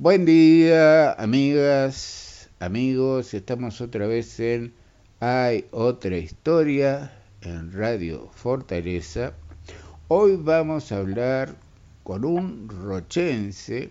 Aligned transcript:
Buen 0.00 0.26
día, 0.26 1.12
amigas, 1.14 2.48
amigos. 2.60 3.34
Estamos 3.34 3.80
otra 3.80 4.06
vez 4.06 4.38
en 4.38 4.72
Hay 5.18 5.66
otra 5.72 6.16
historia 6.16 7.10
en 7.40 7.72
Radio 7.72 8.30
Fortaleza. 8.32 9.32
Hoy 10.06 10.36
vamos 10.36 10.92
a 10.92 10.98
hablar 10.98 11.56
con 12.04 12.24
un 12.24 12.68
rochense, 12.68 13.90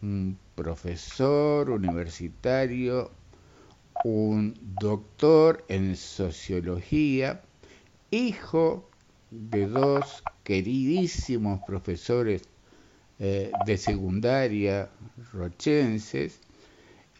un 0.00 0.38
profesor 0.54 1.68
universitario, 1.68 3.10
un 4.04 4.54
doctor 4.80 5.66
en 5.68 5.96
sociología, 5.96 7.42
hijo 8.10 8.88
de 9.30 9.66
dos 9.66 10.24
queridísimos 10.44 11.60
profesores 11.66 12.48
eh, 13.24 13.52
de 13.66 13.78
secundaria 13.78 14.88
rochenses 15.32 16.40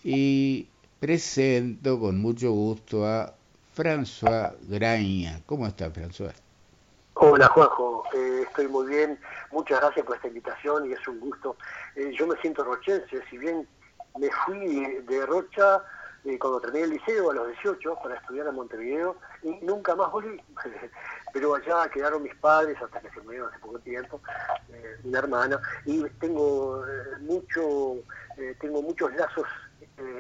y 0.03 0.67
presento 0.99 2.01
con 2.01 2.21
mucho 2.21 2.51
gusto 2.51 3.07
a 3.07 3.33
François 3.77 4.53
Graña. 4.69 5.41
¿Cómo 5.47 5.65
está 5.65 5.93
François? 5.93 6.35
Hola 7.15 7.47
Juanjo, 7.47 8.03
eh, 8.15 8.43
estoy 8.49 8.67
muy 8.67 8.89
bien, 8.89 9.17
muchas 9.53 9.79
gracias 9.79 10.05
por 10.05 10.17
esta 10.17 10.27
invitación 10.27 10.91
y 10.91 10.93
es 10.93 11.07
un 11.07 11.21
gusto. 11.21 11.57
Eh, 11.95 12.11
yo 12.19 12.27
me 12.27 12.37
siento 12.41 12.65
rochense, 12.65 13.23
si 13.31 13.39
bien 13.39 13.69
me 14.19 14.29
fui 14.45 14.59
de 15.07 15.27
Rocha 15.27 15.85
cuando 16.39 16.61
terminé 16.61 16.85
el 16.85 16.91
liceo 16.91 17.31
a 17.31 17.35
los 17.35 17.49
18 17.49 17.97
para 18.03 18.15
estudiar 18.15 18.47
en 18.47 18.55
Montevideo 18.55 19.17
y 19.43 19.51
nunca 19.65 19.95
más 19.97 20.11
volví. 20.13 20.41
Pero 21.33 21.55
allá 21.55 21.89
quedaron 21.93 22.23
mis 22.23 22.35
padres 22.37 22.77
hasta 22.81 23.01
que 23.01 23.11
se 23.11 23.21
murieron 23.23 23.49
hace 23.49 23.59
poco 23.59 23.79
tiempo, 23.81 24.21
eh, 24.73 24.97
una 25.05 25.19
hermana, 25.19 25.61
y 25.85 26.03
tengo 26.21 26.87
eh, 26.87 27.19
mucho, 27.21 27.97
eh, 28.37 28.55
tengo 28.61 28.83
muchos 28.83 29.15
lazos 29.15 29.47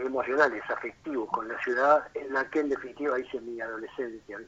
emocionales, 0.05 0.63
afectivos 0.69 1.29
con 1.31 1.49
la 1.49 1.61
ciudad 1.63 2.05
en 2.15 2.33
la 2.33 2.49
que 2.51 2.61
en 2.61 2.69
definitiva 2.69 3.19
hice 3.19 3.41
mi 3.41 3.61
adolescencia. 3.61 4.39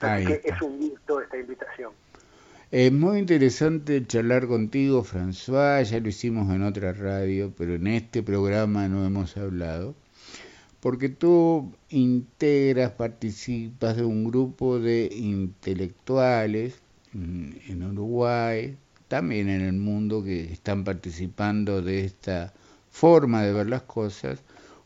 Así 0.00 0.26
que 0.26 0.40
es 0.44 0.62
un 0.62 0.78
gusto 0.78 1.20
esta 1.20 1.38
invitación. 1.38 1.92
Es 2.70 2.92
muy 2.92 3.18
interesante 3.18 4.06
charlar 4.06 4.46
contigo, 4.46 5.02
François, 5.02 5.82
ya 5.84 5.98
lo 6.00 6.08
hicimos 6.08 6.54
en 6.54 6.62
otra 6.62 6.92
radio, 6.92 7.50
pero 7.56 7.74
en 7.74 7.86
este 7.86 8.22
programa 8.22 8.86
no 8.88 9.06
hemos 9.06 9.36
hablado 9.36 9.94
porque 10.80 11.08
tú 11.08 11.72
integras, 11.90 12.92
participas 12.92 13.96
de 13.96 14.04
un 14.04 14.24
grupo 14.24 14.78
de 14.78 15.10
intelectuales 15.12 16.80
en 17.12 17.82
Uruguay, 17.82 18.76
también 19.08 19.48
en 19.48 19.62
el 19.62 19.74
mundo, 19.74 20.22
que 20.22 20.52
están 20.52 20.84
participando 20.84 21.82
de 21.82 22.04
esta 22.04 22.52
forma 22.90 23.42
de 23.42 23.52
ver 23.52 23.68
las 23.68 23.82
cosas, 23.82 24.40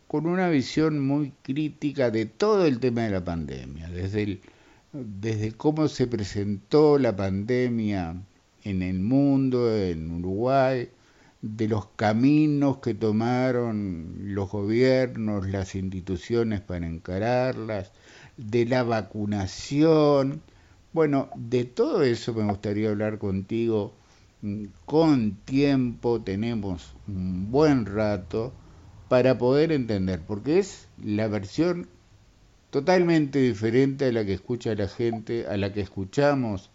con 0.07 0.27
una 0.27 0.49
visión 0.49 1.01
muy 1.01 1.33
crítica 1.43 2.11
de 2.11 2.27
todo 2.27 2.67
el 2.67 2.79
tema 2.79 3.03
de 3.03 3.11
la 3.11 3.25
pandemia, 3.25 3.89
desde, 3.89 4.41
desde 4.93 5.53
cómo 5.53 5.89
se 5.89 6.07
presentó 6.07 6.99
la 6.99 7.17
pandemia 7.17 8.15
en 8.65 8.83
el 8.83 9.01
mundo, 9.01 9.75
en 9.75 10.11
Uruguay, 10.11 10.89
de 11.43 11.67
los 11.67 11.87
caminos 11.97 12.79
que 12.79 12.95
tomaron 12.95 14.35
los 14.35 14.51
gobiernos, 14.51 15.49
las 15.49 15.75
instituciones 15.75 16.61
para 16.61 16.87
encararlas, 16.87 17.93
de 18.37 18.65
la 18.65 18.85
vacunación. 18.85 20.41
Bueno, 20.93 21.31
de 21.35 21.65
todo 21.65 22.05
eso 22.05 22.33
me 22.35 22.45
gustaría 22.45 22.91
hablar 22.91 23.19
contigo 23.19 23.93
mm, 24.43 24.67
con 24.87 25.33
tiempo, 25.45 26.23
tenemos 26.23 26.95
un 27.09 27.51
buen 27.51 27.87
rato 27.87 28.53
para 29.09 29.37
poder 29.37 29.73
entender, 29.73 30.23
porque 30.27 30.59
es 30.61 30.89
la 31.05 31.27
versión 31.29 31.89
totalmente 32.71 33.41
diferente 33.41 34.07
a 34.07 34.13
la 34.13 34.25
que 34.25 34.35
escucha 34.35 34.75
la 34.75 34.89
gente, 34.89 35.47
a 35.47 35.57
la 35.57 35.73
que 35.73 35.81
escuchamos 35.81 36.71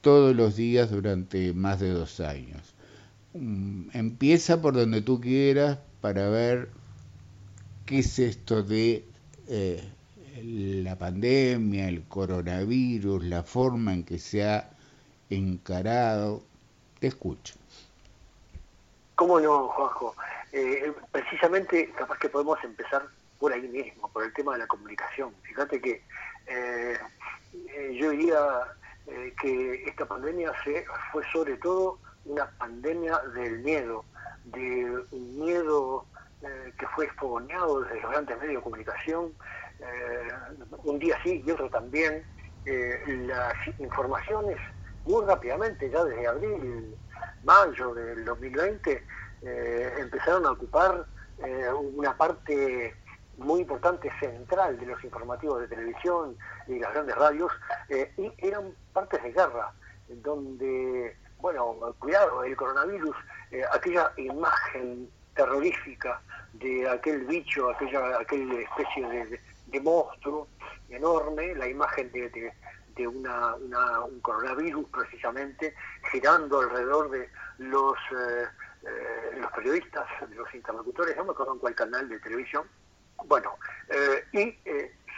todos 0.00 0.34
los 0.34 0.56
días 0.56 0.90
durante 0.90 1.52
más 1.52 1.80
de 1.80 1.90
dos 1.90 2.20
años. 2.20 2.71
Mm, 3.34 3.88
empieza 3.94 4.60
por 4.60 4.74
donde 4.74 5.00
tú 5.00 5.20
quieras 5.20 5.78
para 6.02 6.28
ver 6.28 6.68
qué 7.86 8.00
es 8.00 8.18
esto 8.18 8.62
de 8.62 9.06
eh, 9.48 9.82
la 10.42 10.98
pandemia, 10.98 11.88
el 11.88 12.04
coronavirus, 12.04 13.24
la 13.24 13.42
forma 13.42 13.94
en 13.94 14.04
que 14.04 14.18
se 14.18 14.44
ha 14.44 14.68
encarado. 15.30 16.42
Te 17.00 17.06
escucho. 17.06 17.54
¿Cómo 19.14 19.40
no, 19.40 19.68
Juanjo? 19.68 20.14
Eh, 20.52 20.92
precisamente, 21.10 21.90
capaz 21.92 22.18
que 22.18 22.28
podemos 22.28 22.62
empezar 22.62 23.06
por 23.38 23.52
ahí 23.52 23.62
mismo, 23.62 24.08
por 24.08 24.24
el 24.24 24.32
tema 24.34 24.52
de 24.52 24.58
la 24.58 24.66
comunicación. 24.66 25.32
Fíjate 25.42 25.80
que 25.80 26.02
eh, 26.46 26.98
yo 27.94 28.10
diría 28.10 28.38
que 29.40 29.84
esta 29.86 30.06
pandemia 30.06 30.52
se 30.64 30.84
fue 31.10 31.24
sobre 31.32 31.56
todo 31.56 31.98
una 32.24 32.46
pandemia 32.58 33.18
del 33.34 33.60
miedo, 33.60 34.04
de 34.44 35.04
un 35.10 35.40
miedo 35.40 36.06
eh, 36.42 36.72
que 36.78 36.86
fue 36.88 37.04
exponeado 37.04 37.82
desde 37.82 38.00
los 38.00 38.10
grandes 38.10 38.38
medios 38.38 38.56
de 38.56 38.62
comunicación, 38.62 39.32
eh, 39.78 40.28
un 40.84 40.98
día 40.98 41.16
sí 41.22 41.42
y 41.44 41.50
otro 41.50 41.70
también, 41.70 42.24
eh, 42.64 43.00
las 43.26 43.54
informaciones 43.78 44.56
muy 45.04 45.24
rápidamente, 45.24 45.90
ya 45.90 46.04
desde 46.04 46.26
abril, 46.26 46.96
mayo 47.44 47.94
del 47.94 48.24
2020, 48.24 49.04
empezaron 49.98 50.46
a 50.46 50.52
ocupar 50.52 51.04
una 51.96 52.16
parte 52.16 52.94
muy 53.36 53.62
importante, 53.62 54.08
central 54.20 54.78
de 54.78 54.86
los 54.86 55.02
informativos 55.02 55.60
de 55.60 55.66
televisión 55.66 56.36
y 56.68 56.78
las 56.78 56.92
grandes 56.92 57.16
radios, 57.16 57.52
y 58.16 58.32
eran 58.38 58.72
partes 58.92 59.20
de 59.24 59.32
guerra, 59.32 59.72
donde 60.08 61.16
bueno, 61.42 61.76
cuidado, 61.98 62.44
el 62.44 62.56
coronavirus, 62.56 63.16
eh, 63.50 63.62
aquella 63.72 64.12
imagen 64.16 65.10
terrorífica 65.34 66.20
de 66.52 66.88
aquel 66.88 67.24
bicho, 67.24 67.68
aquella, 67.68 68.18
aquella 68.18 68.60
especie 68.60 69.40
de, 69.66 69.80
monstruo 69.80 70.46
enorme, 70.88 71.54
la 71.56 71.66
imagen 71.66 72.12
de, 72.12 72.52
de, 72.94 73.08
una, 73.08 73.56
un 73.56 74.20
coronavirus 74.20 74.86
precisamente 74.90 75.74
girando 76.12 76.60
alrededor 76.60 77.10
de 77.10 77.28
los, 77.58 77.96
eh, 78.12 78.44
eh, 78.84 79.38
los 79.40 79.50
periodistas, 79.50 80.06
de 80.28 80.36
los 80.36 80.54
interlocutores, 80.54 81.16
no 81.16 81.24
me 81.24 81.32
acuerdo 81.32 81.54
en 81.54 81.58
cuál 81.58 81.74
canal 81.74 82.08
de 82.08 82.20
televisión, 82.20 82.64
bueno, 83.24 83.56
y 84.32 84.56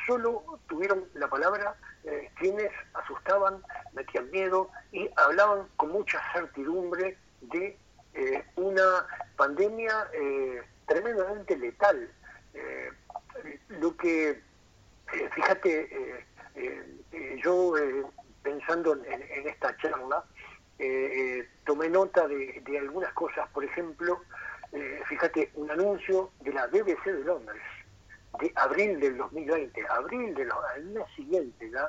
solo 0.07 0.59
tuvieron 0.69 1.05
la 1.15 1.29
palabra 1.29 1.75
eh, 2.07 2.31
quienes 2.39 2.71
asustaban, 2.93 3.63
metían 3.95 4.31
miedo 4.31 4.69
y 4.93 5.09
hablaban 5.17 5.67
con 5.77 5.91
mucha 5.91 6.21
certidumbre 6.35 7.17
de 7.41 7.79
eh, 8.13 8.45
una 8.57 9.07
pandemia 9.37 10.09
eh, 10.13 10.63
tremendamente 10.87 11.57
letal. 11.57 12.11
lo 13.69 13.97
que, 13.97 14.41
fíjate, 15.35 16.25
yo 17.43 17.75
pensando 18.43 18.93
en, 18.93 19.49
esta 19.49 19.77
charla, 19.79 20.25
tomé 21.65 21.89
nota 21.89 22.29
de, 22.29 22.79
algunas 22.79 23.13
cosas, 23.15 23.49
por 23.51 23.65
ejemplo, 23.65 24.21
fíjate, 25.09 25.51
un 25.55 25.71
anuncio 25.71 26.31
de 26.41 26.53
la 26.53 26.67
BBC 26.67 27.05
de 27.07 27.25
Londres 27.25 27.63
de 28.41 28.53
abril 28.57 29.01
del 29.01 29.17
2020, 29.17 29.87
abril 29.89 30.35
del 30.35 30.49
mes 30.93 31.05
siguiente 31.15 31.71
ya 31.71 31.89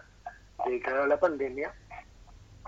de 0.66 0.72
declarar 0.72 1.08
la 1.08 1.20
pandemia, 1.20 1.74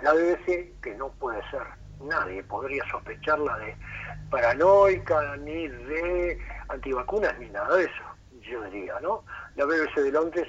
la 0.01 0.13
BBC, 0.13 0.79
que 0.81 0.95
no 0.95 1.09
puede 1.09 1.41
ser 1.49 1.61
nadie, 2.01 2.43
podría 2.43 2.83
sospecharla 2.89 3.57
de 3.57 3.75
paranoica, 4.29 5.35
ni 5.38 5.67
de 5.67 6.39
antivacunas, 6.69 7.38
ni 7.39 7.50
nada 7.50 7.75
de 7.77 7.85
eso, 7.85 8.03
yo 8.41 8.63
diría, 8.63 9.00
¿no? 9.01 9.24
La 9.56 9.65
BBC 9.65 10.01
de 10.01 10.12
Londres, 10.12 10.47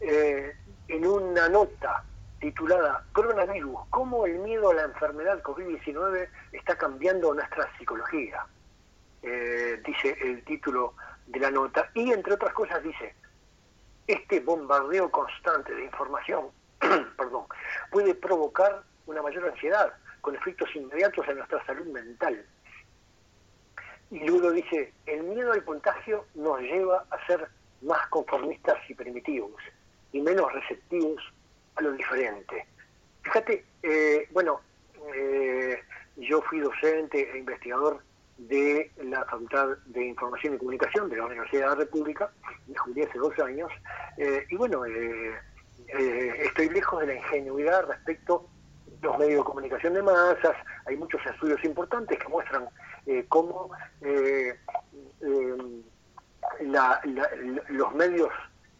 eh, 0.00 0.54
en 0.88 1.06
una 1.06 1.48
nota 1.48 2.04
titulada 2.40 3.04
Coronavirus, 3.12 3.80
cómo 3.90 4.26
el 4.26 4.38
miedo 4.38 4.70
a 4.70 4.74
la 4.74 4.82
enfermedad 4.84 5.42
COVID-19 5.42 6.28
está 6.52 6.76
cambiando 6.76 7.34
nuestra 7.34 7.68
psicología. 7.76 8.44
Eh, 9.22 9.82
dice 9.84 10.16
el 10.22 10.44
título 10.44 10.94
de 11.26 11.40
la 11.40 11.50
nota 11.50 11.90
y 11.94 12.12
entre 12.12 12.34
otras 12.34 12.52
cosas 12.52 12.82
dice, 12.82 13.14
este 14.06 14.40
bombardeo 14.40 15.10
constante 15.10 15.74
de 15.74 15.84
información 15.84 16.46
perdón, 17.16 17.44
puede 17.90 18.14
provocar 18.14 18.82
una 19.06 19.22
mayor 19.22 19.48
ansiedad 19.48 19.92
con 20.20 20.34
efectos 20.34 20.68
inmediatos 20.74 21.26
en 21.28 21.36
nuestra 21.36 21.64
salud 21.64 21.86
mental. 21.86 22.44
Y 24.10 24.20
luego 24.26 24.52
dice, 24.52 24.92
el 25.06 25.22
miedo 25.24 25.52
al 25.52 25.64
contagio 25.64 26.26
nos 26.34 26.60
lleva 26.60 27.04
a 27.10 27.26
ser 27.26 27.48
más 27.82 28.06
conformistas 28.08 28.78
y 28.88 28.94
primitivos 28.94 29.62
y 30.12 30.20
menos 30.20 30.52
receptivos 30.52 31.22
a 31.76 31.82
lo 31.82 31.92
diferente. 31.92 32.66
Fíjate, 33.22 33.64
eh, 33.82 34.28
bueno, 34.32 34.60
eh, 35.14 35.82
yo 36.16 36.40
fui 36.42 36.60
docente 36.60 37.30
e 37.32 37.38
investigador 37.38 38.02
de 38.38 38.90
la 39.02 39.24
Facultad 39.24 39.78
de 39.86 40.06
Información 40.06 40.54
y 40.54 40.58
Comunicación 40.58 41.08
de 41.08 41.16
la 41.16 41.26
Universidad 41.26 41.62
de 41.62 41.68
la 41.68 41.74
República, 41.76 42.30
me 42.66 42.76
jubilé 42.76 43.04
hace 43.04 43.18
dos 43.18 43.38
años, 43.38 43.70
y 44.50 44.56
bueno, 44.56 44.82
estoy 46.44 46.68
lejos 46.70 47.00
de 47.00 47.06
la 47.06 47.14
ingenuidad 47.14 47.86
respecto 47.86 48.48
a 49.02 49.06
los 49.06 49.18
medios 49.18 49.38
de 49.38 49.44
comunicación 49.44 49.94
de 49.94 50.02
masas, 50.02 50.56
hay 50.86 50.96
muchos 50.96 51.24
estudios 51.26 51.62
importantes 51.64 52.18
que 52.18 52.28
muestran 52.28 52.68
cómo 53.28 53.70
los 57.68 57.94
medios 57.94 58.30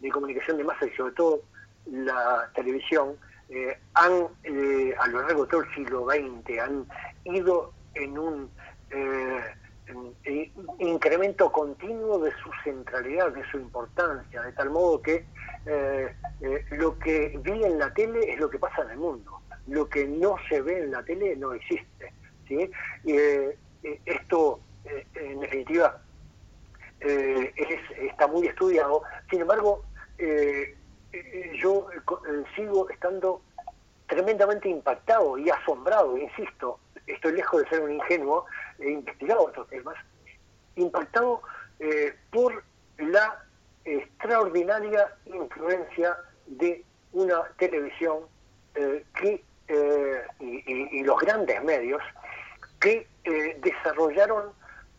de 0.00 0.11
comunicación 0.11 0.59
de 0.59 0.64
masa 0.64 0.87
y 0.87 0.97
sobre 0.97 1.12
todo 1.14 1.43
la 1.87 2.50
televisión 2.55 3.17
eh, 3.49 3.79
han 3.94 4.26
eh, 4.44 4.94
a 4.99 5.06
lo 5.09 5.23
largo 5.23 5.44
de 5.44 5.50
todo 5.50 5.62
el 5.62 5.75
siglo 5.75 6.06
XX 6.06 6.59
han 6.59 6.87
ido 7.25 7.73
en 7.94 8.19
un 8.19 8.50
eh, 8.91 10.50
incremento 10.79 11.50
continuo 11.50 12.19
de 12.19 12.33
su 12.43 12.50
centralidad, 12.65 13.33
de 13.33 13.49
su 13.50 13.59
importancia, 13.59 14.43
de 14.43 14.53
tal 14.53 14.71
modo 14.71 15.00
que 15.00 15.25
lo 16.73 16.99
que 16.99 17.38
vi 17.43 17.65
en 17.65 17.79
la 17.79 17.93
tele 17.94 18.33
es 18.33 18.38
lo 18.38 18.50
que 18.50 18.59
pasa 18.59 18.83
en 18.83 18.91
el 18.91 18.99
mundo, 18.99 19.41
lo 19.69 19.88
que 19.88 20.06
no 20.06 20.37
se 20.49 20.61
ve 20.61 20.81
en 20.81 20.91
la 20.91 21.05
tele 21.05 21.37
no 21.37 21.53
existe. 21.53 22.12
¿sí? 22.49 22.71
esto, 24.05 24.61
en 25.15 25.41
definitiva, 25.41 26.00
está 27.00 28.27
muy 28.27 28.47
estudiado, 28.49 29.03
sin 29.31 29.41
embargo, 29.43 29.85
eh, 30.19 30.77
yo 31.62 31.87
eh, 31.93 32.44
sigo 32.55 32.88
estando 32.91 33.41
tremendamente 34.06 34.69
impactado 34.69 35.38
y 35.38 35.50
asombrado, 35.50 36.17
insisto, 36.17 36.79
estoy 37.06 37.33
lejos 37.33 37.62
de 37.62 37.69
ser 37.69 37.81
un 37.83 37.93
ingenuo, 37.93 38.44
he 38.78 38.90
investigado 38.90 39.49
estos 39.49 39.69
temas, 39.69 39.96
impactado 40.76 41.43
eh, 41.78 42.14
por 42.31 42.62
la 42.99 43.43
extraordinaria 43.84 45.12
influencia 45.26 46.17
de 46.46 46.84
una 47.12 47.43
televisión 47.58 48.20
que 49.14 49.43
y, 50.38 51.02
los 51.02 51.19
grandes 51.20 51.62
medios 51.64 52.02
que 52.81 53.06
desarrollaron 53.62 54.52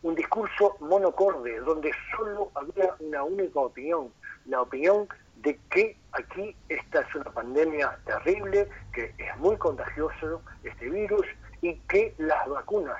un 0.04 0.16
discurso 0.16 0.78
monocorde 0.80 1.60
donde 1.60 1.92
solo 2.16 2.52
había 2.56 2.96
una 3.00 3.24
única 3.24 3.60
opinión, 3.60 4.12
la 4.46 4.62
opinión 4.62 5.08
de 5.38 5.60
que 5.70 5.98
aquí 6.14 6.56
esta 6.70 7.02
es 7.02 7.16
una 7.16 7.32
pandemia 7.32 7.98
terrible, 8.06 8.68
que 8.94 9.14
es 9.18 9.38
muy 9.38 9.58
contagioso 9.58 10.42
este 10.64 10.90
virus 10.90 11.26
y 11.62 11.76
que 11.90 12.14
las 12.18 12.48
vacunas 12.48 12.98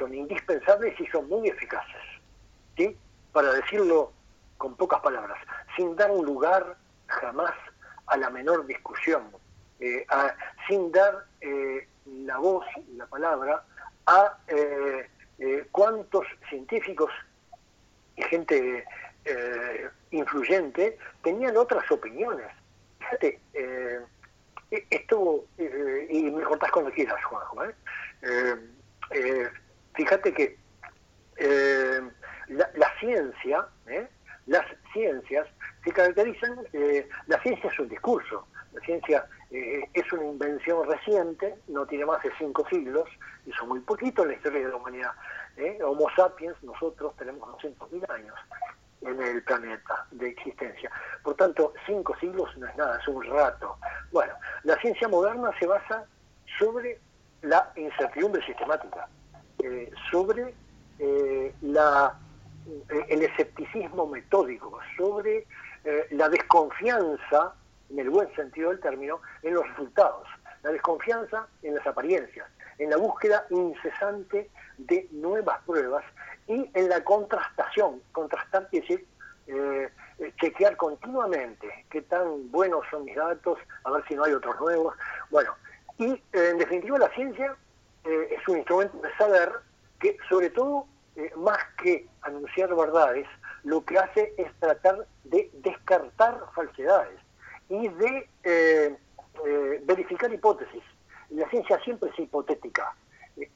son 0.00 0.12
indispensables 0.12 0.98
y 0.98 1.06
son 1.06 1.28
muy 1.28 1.48
eficaces. 1.48 2.02
¿sí? 2.76 2.96
Para 3.32 3.52
decirlo 3.52 4.12
con 4.58 4.74
pocas 4.74 5.00
palabras, 5.00 5.38
sin 5.76 5.94
dar 5.94 6.10
lugar 6.10 6.76
jamás 7.06 7.52
a 8.06 8.16
la 8.16 8.30
menor 8.30 8.66
discusión, 8.66 9.30
eh, 9.78 10.04
sin 10.66 10.90
dar 10.90 11.26
eh, 11.40 11.86
la 12.06 12.38
voz, 12.38 12.66
la 12.96 13.06
palabra, 13.06 13.62
a 14.06 14.36
eh, 14.48 15.08
cuántos 15.70 16.26
científicos 16.48 17.12
y 18.16 18.22
gente 18.22 18.84
influyente 20.10 20.98
tenían 21.22 21.56
otras 21.56 21.88
opiniones. 21.92 22.48
Fíjate, 22.98 23.38
eh, 24.70 24.82
esto, 24.90 25.44
eh, 25.58 26.06
y 26.08 26.22
me 26.30 26.42
contás 26.44 26.70
cuando 26.70 26.92
quieras, 26.92 27.22
Juanjo, 27.24 27.64
¿eh? 27.64 27.74
Fíjate 29.94 30.32
que 30.32 30.58
la, 32.48 32.98
ciencia, 32.98 33.66
las 34.46 34.66
ciencias 34.92 35.46
se 35.84 35.92
caracterizan, 35.92 36.58
la 37.26 37.40
ciencia 37.42 37.70
es 37.70 37.78
un 37.78 37.88
discurso, 37.88 38.46
la 38.72 38.80
ciencia 38.80 39.26
es 39.50 40.12
una 40.12 40.24
invención 40.24 40.88
reciente, 40.88 41.54
no 41.68 41.86
tiene 41.86 42.06
más 42.06 42.22
de 42.22 42.30
cinco 42.38 42.66
siglos, 42.68 43.08
eso 43.46 43.66
muy 43.66 43.80
poquito 43.80 44.22
en 44.22 44.28
la 44.28 44.34
historia 44.34 44.60
de 44.60 44.68
la 44.68 44.76
humanidad. 44.76 45.12
Homo 45.84 46.08
sapiens, 46.14 46.56
nosotros 46.62 47.14
tenemos 47.16 47.48
200.000 47.58 48.10
años 48.10 48.34
en 49.02 49.20
el 49.22 49.42
planeta 49.42 50.06
de 50.10 50.28
existencia. 50.28 50.90
Por 51.22 51.34
tanto, 51.34 51.72
cinco 51.86 52.16
siglos 52.18 52.56
no 52.58 52.66
es 52.66 52.76
nada, 52.76 52.98
es 53.00 53.08
un 53.08 53.24
rato. 53.24 53.76
Bueno, 54.12 54.34
la 54.64 54.76
ciencia 54.76 55.08
moderna 55.08 55.50
se 55.58 55.66
basa 55.66 56.04
sobre 56.58 56.98
la 57.42 57.72
incertidumbre 57.76 58.44
sistemática, 58.44 59.08
eh, 59.62 59.90
sobre 60.10 60.54
eh, 60.98 61.54
la, 61.62 62.18
eh, 62.66 63.06
el 63.08 63.22
escepticismo 63.22 64.06
metódico, 64.06 64.78
sobre 64.96 65.46
la 66.10 66.28
desconfianza, 66.28 67.54
en 67.88 68.00
el 68.00 68.10
buen 68.10 68.30
sentido 68.34 68.68
del 68.68 68.80
término, 68.80 69.18
en 69.42 69.54
los 69.54 69.66
resultados, 69.66 70.28
la 70.62 70.72
desconfianza 70.72 71.46
en 71.62 71.74
las 71.74 71.86
apariencias, 71.86 72.46
en 72.76 72.90
la 72.90 72.98
búsqueda 72.98 73.46
incesante 73.48 74.50
de 74.76 75.08
nuevas 75.10 75.58
pruebas 75.64 76.04
y 76.46 76.70
en 76.74 76.90
la 76.90 77.02
contrastación, 77.02 78.02
contrastar 78.12 78.68
quiere 78.68 78.86
decir 78.86 79.06
eh, 80.20 80.34
chequear 80.38 80.76
continuamente 80.76 81.86
qué 81.90 82.02
tan 82.02 82.50
buenos 82.50 82.84
son 82.90 83.04
mis 83.04 83.16
datos, 83.16 83.58
a 83.84 83.90
ver 83.90 84.04
si 84.06 84.14
no 84.14 84.24
hay 84.24 84.34
otros 84.34 84.60
nuevos. 84.60 84.94
Bueno, 85.30 85.54
y 85.96 86.12
eh, 86.12 86.20
en 86.32 86.58
definitiva 86.58 86.98
la 86.98 87.08
ciencia 87.14 87.56
eh, 88.04 88.36
es 88.38 88.48
un 88.48 88.58
instrumento 88.58 88.98
de 88.98 89.14
saber 89.16 89.52
que 90.00 90.16
sobre 90.28 90.50
todo, 90.50 90.86
más 91.36 91.58
que 91.82 92.06
anunciar 92.22 92.74
verdades, 92.74 93.26
lo 93.64 93.84
que 93.84 93.98
hace 93.98 94.32
es 94.38 94.50
tratar 94.58 95.06
de 95.24 95.50
descartar 95.54 96.40
falsedades 96.54 97.20
y 97.68 97.88
de 97.88 98.96
verificar 99.84 100.32
hipótesis. 100.32 100.82
La 101.28 101.48
ciencia 101.50 101.78
siempre 101.84 102.08
es 102.10 102.18
hipotética, 102.18 102.94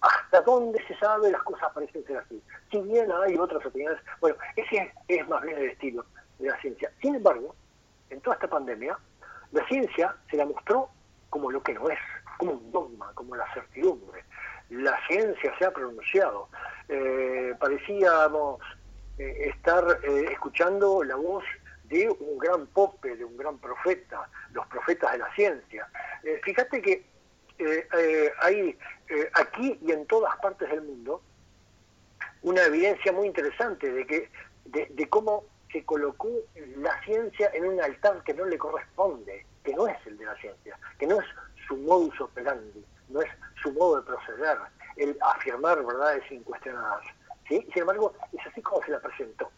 hasta 0.01 0.41
dónde 0.43 0.85
se 0.87 0.97
sabe 0.99 1.31
las 1.31 1.43
cosas 1.43 1.73
parecen 1.73 2.05
ser 2.05 2.19
así. 2.19 2.43
Si 2.71 2.81
bien 2.81 3.11
hay 3.13 3.37
otras 3.37 3.65
opiniones, 3.65 4.01
bueno, 4.21 4.37
ese 4.57 4.93
es 5.09 5.29
más 5.29 5.43
bien 5.43 5.59
el 5.59 5.71
estilo 5.71 6.05
de 6.39 6.49
la 6.49 6.61
ciencia. 6.61 6.91
Sin 7.01 7.15
embargo, 7.15 7.55
en 8.11 8.21
toda 8.21 8.37
esta 8.37 8.49
pandemia, 8.49 8.99
la 9.53 9.67
ciencia 9.67 10.15
se 10.31 10.37
la 10.37 10.47
mostró 10.47 10.89
como 11.31 11.51
lo 11.51 11.63
que 11.63 11.75
no 11.75 11.89
es, 11.89 11.99
como 12.39 12.53
un 12.53 12.73
dogma, 12.73 13.13
como 13.15 13.37
la 13.37 13.53
certidumbre. 13.53 14.25
La 14.83 14.99
ciencia 15.07 15.55
se 15.59 15.65
ha 15.65 15.71
pronunciado. 15.71 16.49
Eh, 16.89 17.55
parecíamos 17.59 18.61
eh, 19.19 19.51
estar 19.55 20.01
eh, 20.03 20.29
escuchando 20.33 21.03
la 21.03 21.17
voz 21.17 21.45
de 21.85 22.09
un 22.09 22.39
gran 22.39 22.67
pope, 22.67 23.17
de 23.17 23.25
un 23.25 23.37
gran 23.37 23.59
profeta, 23.59 24.29
los 24.53 24.67
profetas 24.67 25.13
de 25.13 25.19
la 25.19 25.35
ciencia. 25.35 25.87
fíjate 26.43 26.81
que 26.81 27.05
hay 28.41 28.77
eh, 29.09 29.31
aquí 29.35 29.79
y 29.83 29.93
en 29.93 30.07
todas 30.07 30.35
partes 30.39 30.71
del 30.71 30.81
mundo 30.81 31.21
una 32.43 32.63
evidencia 32.65 33.13
muy 33.13 33.27
interesante 33.27 33.93
de 33.93 34.07
que 34.07 34.31
de, 34.65 35.09
cómo 35.09 35.45
se 35.71 35.85
colocó 35.85 36.31
la 36.79 36.99
ciencia 37.05 37.51
en 37.53 37.67
un 37.67 37.81
altar 37.81 38.23
que 38.25 38.33
no 38.33 38.47
le 38.47 38.57
corresponde, 38.57 39.45
que 39.63 39.75
no 39.75 39.87
es 39.87 39.97
el 40.07 40.17
de 40.17 40.25
la 40.25 40.35
ciencia, 40.37 40.79
que 40.99 41.07
no 41.07 41.21
es 41.21 41.27
su 41.69 41.77
modus 41.77 42.19
operandi, 42.21 42.85
no 43.09 43.21
es 43.21 43.29
su 43.65 43.73
modo 43.73 43.97
de 43.97 44.03
proceder, 44.03 44.59
el 44.97 45.19
afirmar 45.21 45.85
verdades 45.85 46.31
incuestionadas. 46.31 47.03
¿sí? 47.49 47.67
Sin 47.73 47.83
embargo, 47.83 48.15
es 48.33 48.47
así 48.47 48.63
como 48.63 48.81
se 48.85 48.93
la 48.93 49.01
presentó 49.01 49.51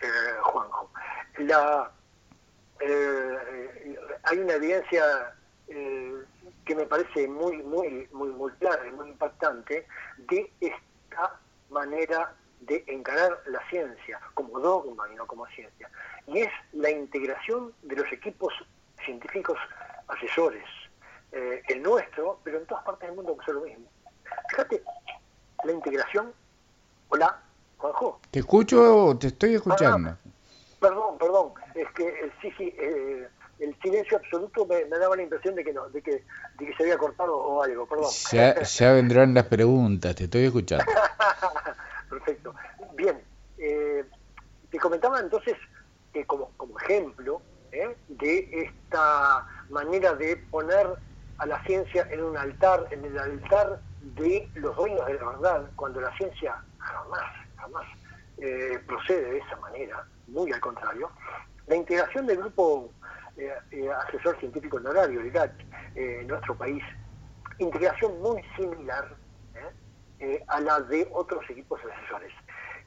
eh, 0.00 0.06
Juanjo. 0.40 0.90
La, 1.38 1.90
eh, 2.80 3.98
hay 4.22 4.38
una 4.38 4.54
evidencia 4.54 5.34
que 5.66 6.74
me 6.74 6.86
parece 6.86 7.26
muy, 7.26 7.62
muy, 7.62 8.08
muy, 8.12 8.28
muy 8.30 8.52
clara 8.52 8.86
y 8.86 8.92
muy 8.92 9.08
impactante 9.08 9.86
de 10.18 10.52
esta 10.60 11.40
manera 11.70 12.34
de 12.60 12.84
encarar 12.86 13.42
la 13.46 13.60
ciencia 13.68 14.20
como 14.34 14.58
dogma 14.60 15.10
y 15.12 15.16
no 15.16 15.26
como 15.26 15.46
ciencia. 15.48 15.90
Y 16.26 16.40
es 16.40 16.50
la 16.72 16.90
integración 16.90 17.74
de 17.82 17.96
los 17.96 18.10
equipos 18.12 18.52
científicos 19.04 19.58
asesores, 20.08 20.64
eh, 21.34 21.62
el 21.68 21.82
nuestro, 21.82 22.38
pero 22.44 22.58
en 22.58 22.66
todas 22.66 22.84
partes 22.84 23.08
del 23.08 23.16
mundo 23.16 23.36
es 23.40 23.52
lo 23.52 23.60
mismo. 23.60 23.86
Fíjate, 24.50 24.82
la 25.64 25.72
integración. 25.72 26.32
Hola, 27.08 27.42
Juanjo. 27.78 28.20
¿Te 28.30 28.38
escucho 28.38 29.06
o 29.06 29.18
te 29.18 29.28
estoy 29.28 29.54
escuchando? 29.54 30.10
Ah, 30.10 30.16
perdón, 30.80 31.18
perdón. 31.18 31.52
Es 31.74 31.90
que 31.92 32.06
eh, 32.06 32.32
sí, 32.40 32.52
sí. 32.56 32.74
Eh, 32.78 33.28
el 33.58 33.76
silencio 33.80 34.16
absoluto 34.18 34.66
me, 34.66 34.84
daba 34.84 35.16
la 35.16 35.22
impresión 35.22 35.54
de 35.54 35.64
que 35.64 35.72
no, 35.72 35.88
de 35.88 36.02
que, 36.02 36.24
de 36.58 36.66
que 36.66 36.74
se 36.76 36.82
había 36.84 36.98
cortado 36.98 37.36
o 37.36 37.62
algo, 37.62 37.86
perdón. 37.86 38.10
Ya, 38.30 38.92
vendrán 38.92 39.34
las 39.34 39.46
preguntas, 39.46 40.14
te 40.14 40.24
estoy 40.24 40.44
escuchando. 40.44 40.84
Perfecto. 42.10 42.54
Bien, 42.94 43.20
eh, 43.58 44.04
te 44.70 44.78
comentaba 44.78 45.18
entonces 45.20 45.56
que 46.12 46.24
como, 46.26 46.50
como 46.56 46.78
ejemplo 46.78 47.40
¿eh? 47.72 47.96
de 48.08 48.68
esta 48.70 49.46
manera 49.70 50.14
de 50.14 50.36
poner 50.36 50.86
a 51.38 51.46
la 51.46 51.62
ciencia 51.64 52.06
en 52.10 52.22
un 52.22 52.36
altar, 52.36 52.86
en 52.90 53.04
el 53.04 53.18
altar 53.18 53.80
de 54.00 54.48
los 54.54 54.76
dueños 54.76 55.04
de 55.06 55.14
la 55.14 55.24
verdad, 55.26 55.70
cuando 55.76 56.00
la 56.00 56.16
ciencia 56.16 56.62
jamás, 56.78 57.24
jamás 57.56 57.86
eh, 58.38 58.78
procede 58.86 59.32
de 59.32 59.38
esa 59.38 59.56
manera, 59.56 60.06
muy 60.28 60.52
al 60.52 60.60
contrario. 60.60 61.10
La 61.66 61.76
integración 61.76 62.26
del 62.26 62.38
grupo 62.38 62.90
eh, 63.36 63.90
asesor 64.06 64.38
científico 64.38 64.76
honorario, 64.76 65.20
el 65.20 65.30
GAT, 65.30 65.52
en 65.94 66.26
nuestro 66.26 66.56
país, 66.56 66.82
integración 67.58 68.20
muy 68.20 68.42
similar 68.56 69.16
a 70.48 70.60
la 70.60 70.80
de 70.80 71.06
otros 71.12 71.44
equipos 71.50 71.80
asesores. 71.80 72.32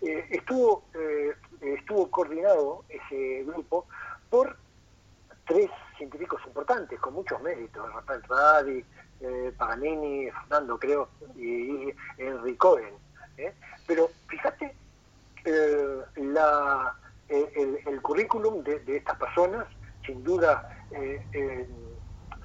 estuvo, 0.01 0.83
estuvo 1.61 2.09
coordinado 2.09 2.83
ese 2.89 3.43
grupo 3.43 3.87
por 4.29 4.57
tres 5.47 5.69
científicos 5.97 6.41
importantes, 6.45 6.99
con 6.99 7.13
muchos 7.13 7.41
méritos, 7.41 7.91
Rafael 7.93 8.21
Radi, 8.23 8.85
eh, 9.21 9.53
Paganini, 9.57 10.29
Fernando 10.29 10.77
creo, 10.77 11.09
y, 11.35 11.93
Henry 12.17 12.55
Cohen. 12.55 12.93
¿eh? 13.37 13.53
Pero 13.87 14.09
fíjate 14.27 14.75
eh, 15.45 16.01
la, 16.17 16.95
el, 17.29 18.01
currículum 18.01 18.63
de, 18.63 18.97
estas 18.97 19.17
personas, 19.17 19.65
sin 20.05 20.23
duda 20.23 20.73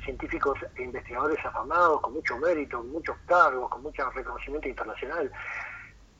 científicos 0.04 0.59
e 0.75 0.82
investigadores 0.82 1.38
afamados, 1.44 2.00
con 2.00 2.14
mucho 2.14 2.37
mérito, 2.38 2.82
muchos 2.82 3.16
cargos, 3.26 3.71
con 3.71 3.82
mucho 3.82 4.09
reconocimiento 4.11 4.68
internacional. 4.68 5.30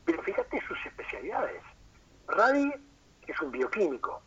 Pero 0.05 0.21
fíjate 0.23 0.61
sus 0.67 0.77
especialidades. 0.85 1.61
Radi 2.27 2.73
es 3.27 3.41
un 3.41 3.51
bioquímico, 3.51 4.21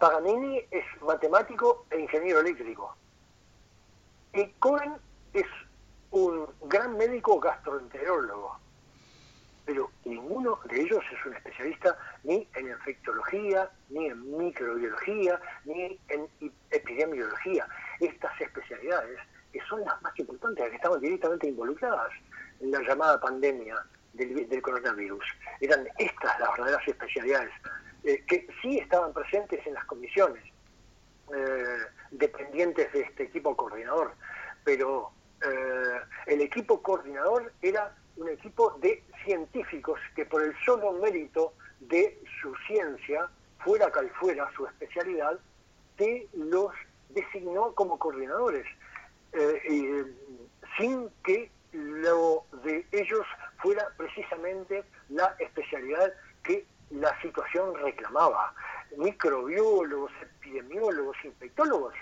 Paganini 0.00 0.64
es 0.70 0.84
matemático 1.02 1.84
e 1.90 2.00
ingeniero 2.00 2.40
eléctrico. 2.40 2.96
Y 4.32 4.46
Cohen 4.58 4.94
es 5.34 5.46
un 6.10 6.46
gran 6.62 6.96
médico 6.96 7.38
gastroenterólogo. 7.38 8.58
Pero 9.66 9.90
ninguno 10.06 10.58
de 10.64 10.80
ellos 10.80 11.04
es 11.12 11.26
un 11.26 11.34
especialista 11.34 11.98
ni 12.24 12.48
en 12.54 12.68
infectología, 12.68 13.70
ni 13.90 14.06
en 14.06 14.38
microbiología, 14.38 15.38
ni 15.66 16.00
en 16.08 16.26
epidemiología. 16.70 17.68
Estas 18.00 18.40
especialidades, 18.40 19.18
que 19.52 19.60
son 19.68 19.82
las 19.82 20.00
más 20.00 20.18
importantes, 20.18 20.62
las 20.64 20.70
que 20.70 20.76
estaban 20.76 21.00
directamente 21.00 21.48
involucradas 21.48 22.10
en 22.60 22.70
la 22.70 22.80
llamada 22.80 23.20
pandemia 23.20 23.76
del, 24.14 24.48
del 24.48 24.62
coronavirus, 24.62 25.24
eran 25.60 25.86
estas 25.98 26.40
las 26.40 26.50
verdaderas 26.52 26.88
especialidades 26.88 27.52
eh, 28.02 28.24
que 28.26 28.46
sí 28.62 28.78
estaban 28.78 29.12
presentes 29.12 29.66
en 29.66 29.74
las 29.74 29.84
comisiones 29.84 30.42
eh, 31.34 31.76
dependientes 32.10 32.90
de 32.92 33.00
este 33.00 33.24
equipo 33.24 33.54
coordinador, 33.54 34.14
pero 34.64 35.10
eh, 35.42 36.00
el 36.26 36.40
equipo 36.40 36.80
coordinador 36.82 37.52
era 37.60 37.94
un 38.16 38.28
equipo 38.28 38.78
de 38.80 39.02
científicos 39.24 40.00
que 40.16 40.24
por 40.24 40.42
el 40.42 40.54
solo 40.64 40.92
mérito 40.92 41.52
de 41.80 42.22
su 42.40 42.54
ciencia, 42.66 43.28
fuera 43.58 43.90
cual 43.92 44.10
fuera 44.18 44.50
su 44.56 44.66
especialidad, 44.66 45.38
se 45.98 46.26
los 46.32 46.72
designó 47.10 47.74
como 47.74 47.98
coordinadores, 47.98 48.66
sin 50.78 51.08
que 51.22 51.50
lo 51.72 52.44
de 52.64 52.86
ellos 52.92 53.26
fuera 53.58 53.88
precisamente 53.96 54.84
la 55.10 55.36
especialidad 55.38 56.12
que 56.42 56.66
la 56.90 57.20
situación 57.20 57.74
reclamaba. 57.76 58.54
Microbiólogos, 58.96 60.10
epidemiólogos, 60.20 61.16
infectólogos, 61.24 61.94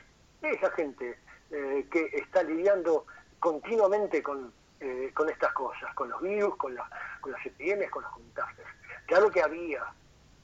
esa 0.42 0.70
gente 0.72 1.18
eh, 1.50 1.86
que 1.90 2.06
está 2.14 2.42
lidiando 2.42 3.06
continuamente 3.38 4.22
con, 4.22 4.52
eh, 4.80 5.10
con 5.14 5.28
estas 5.28 5.52
cosas, 5.52 5.94
con 5.94 6.08
los 6.08 6.20
virus, 6.22 6.56
con, 6.56 6.76
con 7.20 7.32
las 7.32 7.44
epidemias, 7.44 7.90
con 7.90 8.02
los 8.02 8.12
contagios. 8.12 8.66
Claro 9.06 9.30
que 9.30 9.42
había 9.42 9.84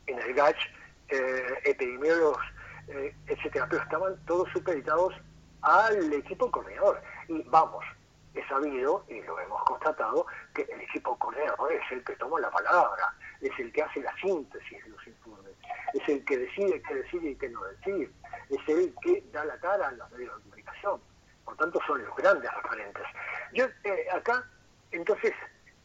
en 0.06 0.18
el 0.18 0.34
GACH 0.34 0.58
eh, 1.08 1.60
epidemiólogos, 1.64 2.42
etcétera, 3.26 3.66
pero 3.70 3.82
estaban 3.82 4.16
todos 4.26 4.46
supeditados 4.50 5.14
al 5.62 6.12
equipo 6.12 6.50
coordinador. 6.50 7.00
Y 7.28 7.42
vamos, 7.44 7.82
he 8.34 8.46
sabido, 8.48 9.04
y 9.08 9.22
lo 9.22 9.38
hemos 9.40 9.62
constatado, 9.64 10.26
que 10.54 10.62
el 10.62 10.80
equipo 10.80 11.16
coordinador 11.18 11.72
es 11.72 11.92
el 11.92 12.04
que 12.04 12.16
toma 12.16 12.40
la 12.40 12.50
palabra, 12.50 13.14
es 13.40 13.52
el 13.58 13.72
que 13.72 13.82
hace 13.82 14.00
la 14.02 14.14
síntesis 14.16 14.84
de 14.84 14.90
los 14.90 15.06
informes, 15.06 15.52
es 15.92 16.08
el 16.08 16.24
que 16.24 16.38
decide 16.38 16.82
qué 16.82 16.94
decir 16.94 17.24
y 17.24 17.36
qué 17.36 17.48
no 17.48 17.62
decir, 17.64 18.12
es 18.50 18.68
el 18.68 18.94
que 19.02 19.22
da 19.32 19.44
la 19.44 19.58
cara 19.58 19.88
a 19.88 19.92
los 19.92 20.10
medios 20.10 20.36
de 20.36 20.42
comunicación. 20.42 21.00
Por 21.44 21.56
tanto, 21.56 21.78
son 21.86 22.02
los 22.02 22.16
grandes 22.16 22.50
referentes. 22.62 23.04
Yo 23.52 23.66
eh, 23.84 24.06
acá, 24.12 24.44
entonces, 24.90 25.32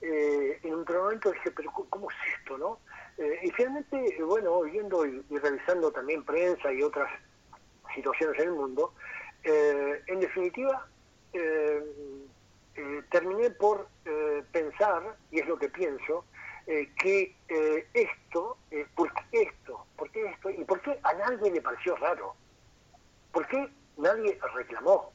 eh, 0.01 0.60
en 0.63 0.74
un 0.74 0.86
momento 0.86 1.32
dije, 1.32 1.51
pero 1.51 1.72
¿cómo 1.72 2.10
es 2.10 2.18
esto, 2.39 2.58
no? 2.58 2.79
Eh, 3.18 3.39
y 3.44 3.51
finalmente, 3.51 4.24
bueno, 4.24 4.62
viendo 4.62 5.06
y, 5.06 5.22
revisando 5.29 5.91
también 5.91 6.24
prensa 6.24 6.72
y 6.72 6.82
otras 6.82 7.12
situaciones 7.94 8.39
en 8.39 8.46
el 8.46 8.53
mundo, 8.53 8.94
en 9.44 10.20
definitiva, 10.20 10.88
terminé 13.09 13.50
por 13.51 13.88
pensar, 14.51 15.15
y 15.31 15.39
es 15.39 15.48
lo 15.48 15.57
que 15.57 15.69
pienso, 15.69 16.25
eh, 16.71 16.88
que 17.01 17.36
eh, 17.48 17.88
esto, 17.95 18.59
eh, 18.69 18.86
¿por 18.95 19.12
qué 19.12 19.41
esto? 19.41 19.88
¿Por 19.98 20.12
qué 20.12 20.24
esto? 20.27 20.51
¿Y 20.51 20.63
por 20.65 20.79
qué 20.81 21.00
a 21.01 21.13
nadie 21.15 21.50
le 21.50 21.62
pareció 21.62 21.95
raro? 21.95 22.36
¿Por 23.31 23.48
qué 23.48 23.67
nadie 23.98 24.39
reclamó? 24.53 25.12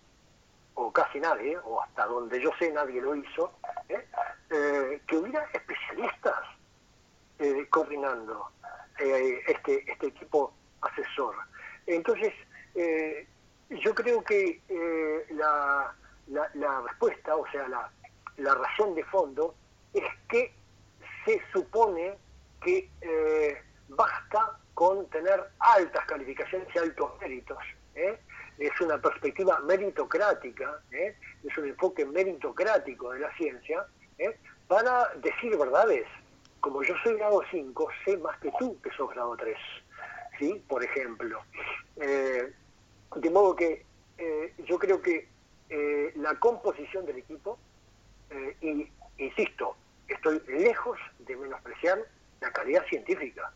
O 0.75 0.92
casi 0.92 1.21
nadie, 1.21 1.56
o 1.59 1.80
hasta 1.80 2.06
donde 2.06 2.40
yo 2.40 2.50
sé 2.59 2.73
nadie 2.73 3.00
lo 3.00 3.14
hizo, 3.14 3.52
que 5.06 5.16
hubiera 5.16 5.44
especialistas 5.52 6.40
coordinando 7.71 8.50
este, 8.99 9.88
este 9.88 10.09
equipo 10.09 10.52
asesor. 10.80 11.37
Entonces, 11.87 12.35
yo 13.71 13.94
creo 13.94 14.25
que 14.25 14.61
la, 15.30 15.94
la, 16.28 16.81
respuesta, 16.81 17.37
o 17.37 17.47
sea, 17.50 17.69
la, 17.69 17.90
la 18.37 18.54
razón 18.54 18.95
de 18.95 19.04
fondo, 19.04 19.54
es 19.93 20.04
que 20.28 20.52
se 21.25 21.40
supone 21.52 22.16
que 22.62 22.90
eh, 23.00 23.62
basta 23.88 24.59
con 24.75 25.09
tener 25.11 25.43
altas 25.59 26.04
calificaciones 26.07 26.69
y 26.75 26.78
altos 26.78 27.12
méritos. 27.21 27.59
¿eh? 27.95 28.19
Es 28.59 28.81
una 28.81 29.00
perspectiva 29.00 29.61
meritocrática, 29.61 30.81
¿eh? 30.90 31.16
es 31.45 31.59
un 31.59 31.69
enfoque 31.69 32.04
meritocrático 32.04 33.12
de 33.12 33.21
la 33.21 33.37
ciencia, 33.37 33.87
para 34.69 35.09
decir 35.16 35.57
verdades. 35.57 36.07
Como 36.61 36.83
yo 36.83 36.95
soy 37.02 37.16
grado 37.16 37.43
5, 37.50 37.88
sé 38.04 38.16
más 38.19 38.38
que 38.38 38.50
tú 38.59 38.81
que 38.81 38.90
sos 38.93 39.11
grado 39.11 39.37
3, 39.37 39.57
¿sí? 40.38 40.64
por 40.66 40.83
ejemplo. 40.83 41.43
de 41.97 43.31
modo 43.31 43.54
que 43.54 43.85
yo 44.66 44.78
creo 44.78 45.02
que 45.02 45.28
la 45.68 46.35
composición 46.38 47.06
del 47.06 47.18
equipo, 47.18 47.59
y 48.61 48.88
insisto, 49.18 49.76
estoy 50.09 50.40
lejos 50.49 50.99
de 51.21 51.37
menospreciar 51.37 51.99
la 52.40 52.50
calidad 52.52 52.85
científica 52.87 53.52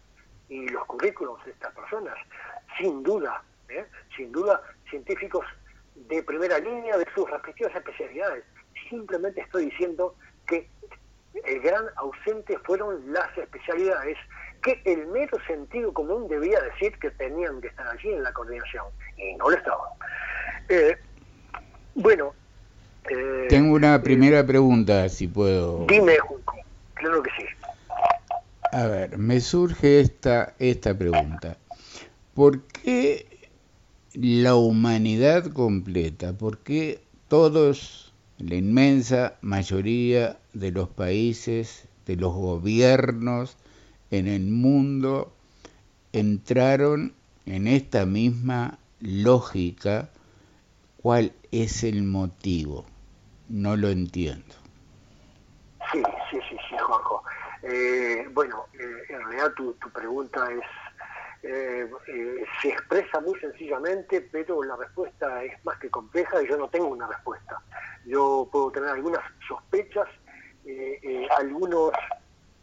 y 0.48 0.68
los 0.68 0.84
currículos 0.86 1.44
de 1.44 1.52
estas 1.52 1.74
personas, 1.74 2.14
sin 2.78 3.02
duda, 3.02 3.42
¿eh? 3.68 3.86
sin 4.16 4.32
duda, 4.32 4.62
científicos 4.88 5.44
de 5.94 6.22
primera 6.22 6.58
línea 6.58 6.96
de 6.96 7.06
sus 7.14 7.28
respectivas 7.30 7.74
especialidades. 7.74 8.44
Simplemente 8.88 9.40
estoy 9.42 9.66
diciendo 9.66 10.14
que 10.46 10.68
el 11.44 11.60
gran 11.60 11.84
ausente 11.96 12.58
fueron 12.60 13.12
las 13.12 13.36
especialidades 13.36 14.16
que 14.62 14.80
el 14.84 15.06
mero 15.08 15.38
sentido 15.46 15.92
común 15.92 16.26
debía 16.28 16.60
decir 16.62 16.98
que 16.98 17.10
tenían 17.10 17.60
que 17.60 17.68
estar 17.68 17.86
allí 17.86 18.10
en 18.12 18.22
la 18.22 18.32
coordinación, 18.32 18.86
y 19.16 19.34
no 19.34 19.50
lo 19.50 19.56
estaban. 19.56 19.90
Eh, 20.68 20.96
bueno, 21.98 22.32
eh, 23.10 23.46
Tengo 23.48 23.74
una 23.74 24.02
primera 24.02 24.46
pregunta, 24.46 25.08
si 25.08 25.26
puedo. 25.26 25.86
Dime, 25.86 26.16
claro 26.94 27.22
que 27.22 27.30
sí. 27.36 27.44
A 28.72 28.86
ver, 28.86 29.18
me 29.18 29.40
surge 29.40 30.00
esta, 30.00 30.54
esta 30.58 30.96
pregunta. 30.96 31.56
¿Por 32.34 32.62
qué 32.62 33.50
la 34.14 34.54
humanidad 34.54 35.46
completa? 35.52 36.34
¿Por 36.34 36.58
qué 36.58 37.02
todos, 37.28 38.12
la 38.38 38.54
inmensa 38.54 39.36
mayoría 39.40 40.38
de 40.52 40.70
los 40.70 40.88
países, 40.88 41.88
de 42.06 42.16
los 42.16 42.32
gobiernos 42.32 43.56
en 44.10 44.28
el 44.28 44.46
mundo, 44.46 45.32
entraron 46.12 47.14
en 47.46 47.66
esta 47.66 48.06
misma 48.06 48.78
lógica? 49.00 50.10
¿Cuál 51.08 51.32
es 51.52 51.84
el 51.84 52.02
motivo? 52.02 52.84
no 53.48 53.78
lo 53.78 53.88
entiendo. 53.88 54.54
Sí, 55.90 56.02
sí, 56.30 56.38
sí, 56.50 56.56
sí, 56.68 56.76
Juanjo. 56.76 57.22
Eh, 57.62 58.28
bueno, 58.34 58.66
eh, 58.74 58.84
en 59.08 59.22
realidad 59.22 59.54
tu, 59.54 59.74
pregunta 59.90 60.46
es 60.52 61.48
eh, 61.50 61.90
se 62.60 62.68
expresa 62.68 63.20
muy 63.20 63.40
sencillamente, 63.40 64.20
pero 64.20 64.62
la 64.62 64.76
respuesta 64.76 65.42
es 65.44 65.54
más 65.64 65.78
que 65.78 65.88
compleja 65.88 66.42
y 66.42 66.46
yo 66.46 66.58
no 66.58 66.68
tengo 66.68 66.88
una 66.88 67.06
respuesta. 67.06 67.58
Yo 68.04 68.46
puedo 68.52 68.70
tener 68.70 68.90
algunas 68.90 69.22
sospechas, 69.48 70.08
algunos 71.38 71.92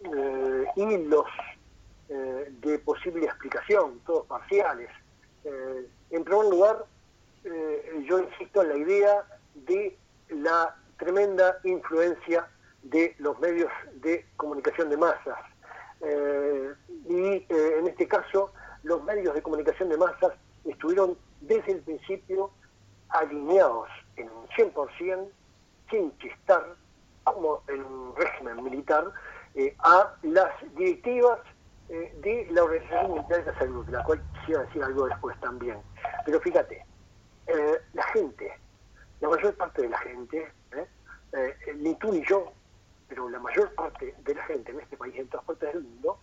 eh, 0.03 0.65
hilos 0.75 1.25
eh, 2.09 2.53
de 2.61 2.77
posible 2.77 3.25
explicación, 3.25 4.01
todos 4.05 4.27
parciales. 4.27 4.91
Eh, 5.43 5.87
en 6.11 6.23
primer 6.23 6.45
lugar, 6.45 6.85
yo 8.03 8.19
insisto 8.19 8.61
en 8.61 8.69
la 8.69 8.77
idea 8.77 9.23
de 9.53 9.97
la 10.29 10.75
tremenda 10.97 11.59
influencia 11.63 12.47
de 12.83 13.15
los 13.19 13.39
medios 13.39 13.71
de 13.95 14.25
comunicación 14.35 14.89
de 14.89 14.97
masas. 14.97 15.39
y 17.07 17.45
en 17.49 17.87
este 17.87 18.07
caso, 18.07 18.51
los 18.83 19.03
medios 19.03 19.33
de 19.33 19.41
comunicación 19.41 19.89
de 19.89 19.97
masas 19.97 20.33
estuvieron 20.65 21.17
desde 21.41 21.73
el 21.73 21.81
principio 21.81 22.51
alineados 23.09 23.89
en 24.17 24.29
un 24.29 24.47
100%, 24.49 25.29
sin 25.89 26.17
chistar, 26.17 26.75
como 27.23 27.61
en 27.67 27.83
un 27.83 28.15
régimen 28.15 28.63
militar, 28.63 29.11
eh, 29.55 29.75
a 29.79 30.13
las 30.23 30.51
directivas 30.75 31.39
eh, 31.89 32.13
de 32.21 32.47
la 32.51 32.63
Organización 32.63 33.11
Mundial 33.11 33.45
de 33.45 33.51
la 33.51 33.59
Salud, 33.59 33.87
la 33.89 34.03
cual 34.03 34.21
quisiera 34.39 34.63
decir 34.63 34.83
algo 34.83 35.07
después 35.07 35.39
también. 35.39 35.77
Pero 36.25 36.39
fíjate, 36.41 36.85
eh, 37.47 37.81
la 37.93 38.03
gente, 38.07 38.51
la 39.21 39.29
mayor 39.29 39.55
parte 39.55 39.83
de 39.83 39.89
la 39.89 39.97
gente, 39.99 40.51
ni 41.75 41.93
tú 41.95 42.13
ni 42.13 42.25
yo, 42.25 42.51
pero 43.09 43.29
la 43.29 43.39
mayor 43.39 43.73
parte 43.75 44.15
de 44.23 44.35
la 44.35 44.43
gente 44.45 44.71
en 44.71 44.79
este 44.79 44.95
país, 44.95 45.15
en 45.15 45.27
todas 45.27 45.45
partes 45.45 45.73
del 45.73 45.83
mundo, 45.83 46.17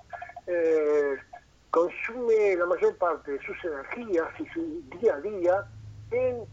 consume 1.71 2.57
la 2.57 2.67
mayor 2.67 2.97
parte 2.97 3.33
de 3.33 3.39
sus 3.45 3.57
energías 3.65 4.29
y 4.41 4.47
su 4.49 4.83
día 4.99 5.15
a 5.15 5.21
día 5.21 5.67
en, 6.11 6.47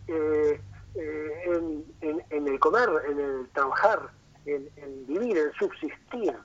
en, 2.30 2.48
el 2.48 2.60
comer, 2.60 2.90
en 3.10 3.20
el 3.20 3.50
trabajar, 3.54 4.10
en, 4.46 5.08
vivir, 5.08 5.38
en 5.38 5.52
subsistir. 5.54 6.36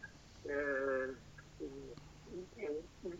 Eh, 0.44 1.14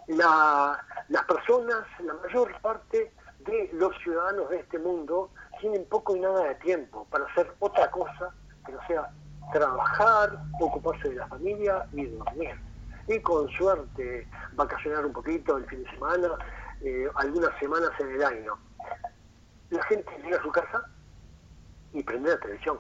las 0.09 1.25
personas, 1.27 1.85
la 2.01 2.15
mayor 2.15 2.61
parte 2.61 3.13
de 3.45 3.71
los 3.73 3.97
ciudadanos 3.99 4.51
de 4.51 4.59
este 4.59 4.79
mundo 4.79 5.31
tienen 5.61 5.85
poco 5.87 6.17
y 6.17 6.21
nada 6.21 6.45
de 6.45 6.55
tiempo 6.57 7.07
para 7.11 7.25
hacer 7.27 7.53
otra 7.59 7.91
cosa 7.91 8.35
que 8.67 8.73
no 8.73 8.87
sea 8.87 9.11
trabajar, 9.53 10.39
ocuparse 10.61 11.11
de 11.11 11.17
la 11.17 11.27
familia 11.29 11.87
y 11.93 12.07
dormir. 12.07 12.55
Y 13.07 13.21
con 13.21 13.49
suerte 13.51 14.27
vacacionar 14.55 15.05
un 15.05 15.13
poquito 15.13 15.57
el 15.59 15.67
fin 15.67 15.85
de 15.85 15.91
semana, 15.91 16.29
eh, 16.81 17.09
algunas 17.17 17.57
semanas 17.59 17.91
en 18.01 18.11
el 18.13 18.25
año. 18.25 18.59
La 19.71 19.83
gente 19.85 20.11
llega 20.23 20.39
a 20.39 20.43
su 20.43 20.51
casa 20.51 20.85
y 21.93 22.03
prende 22.03 22.31
la 22.31 22.39
televisión 22.39 22.79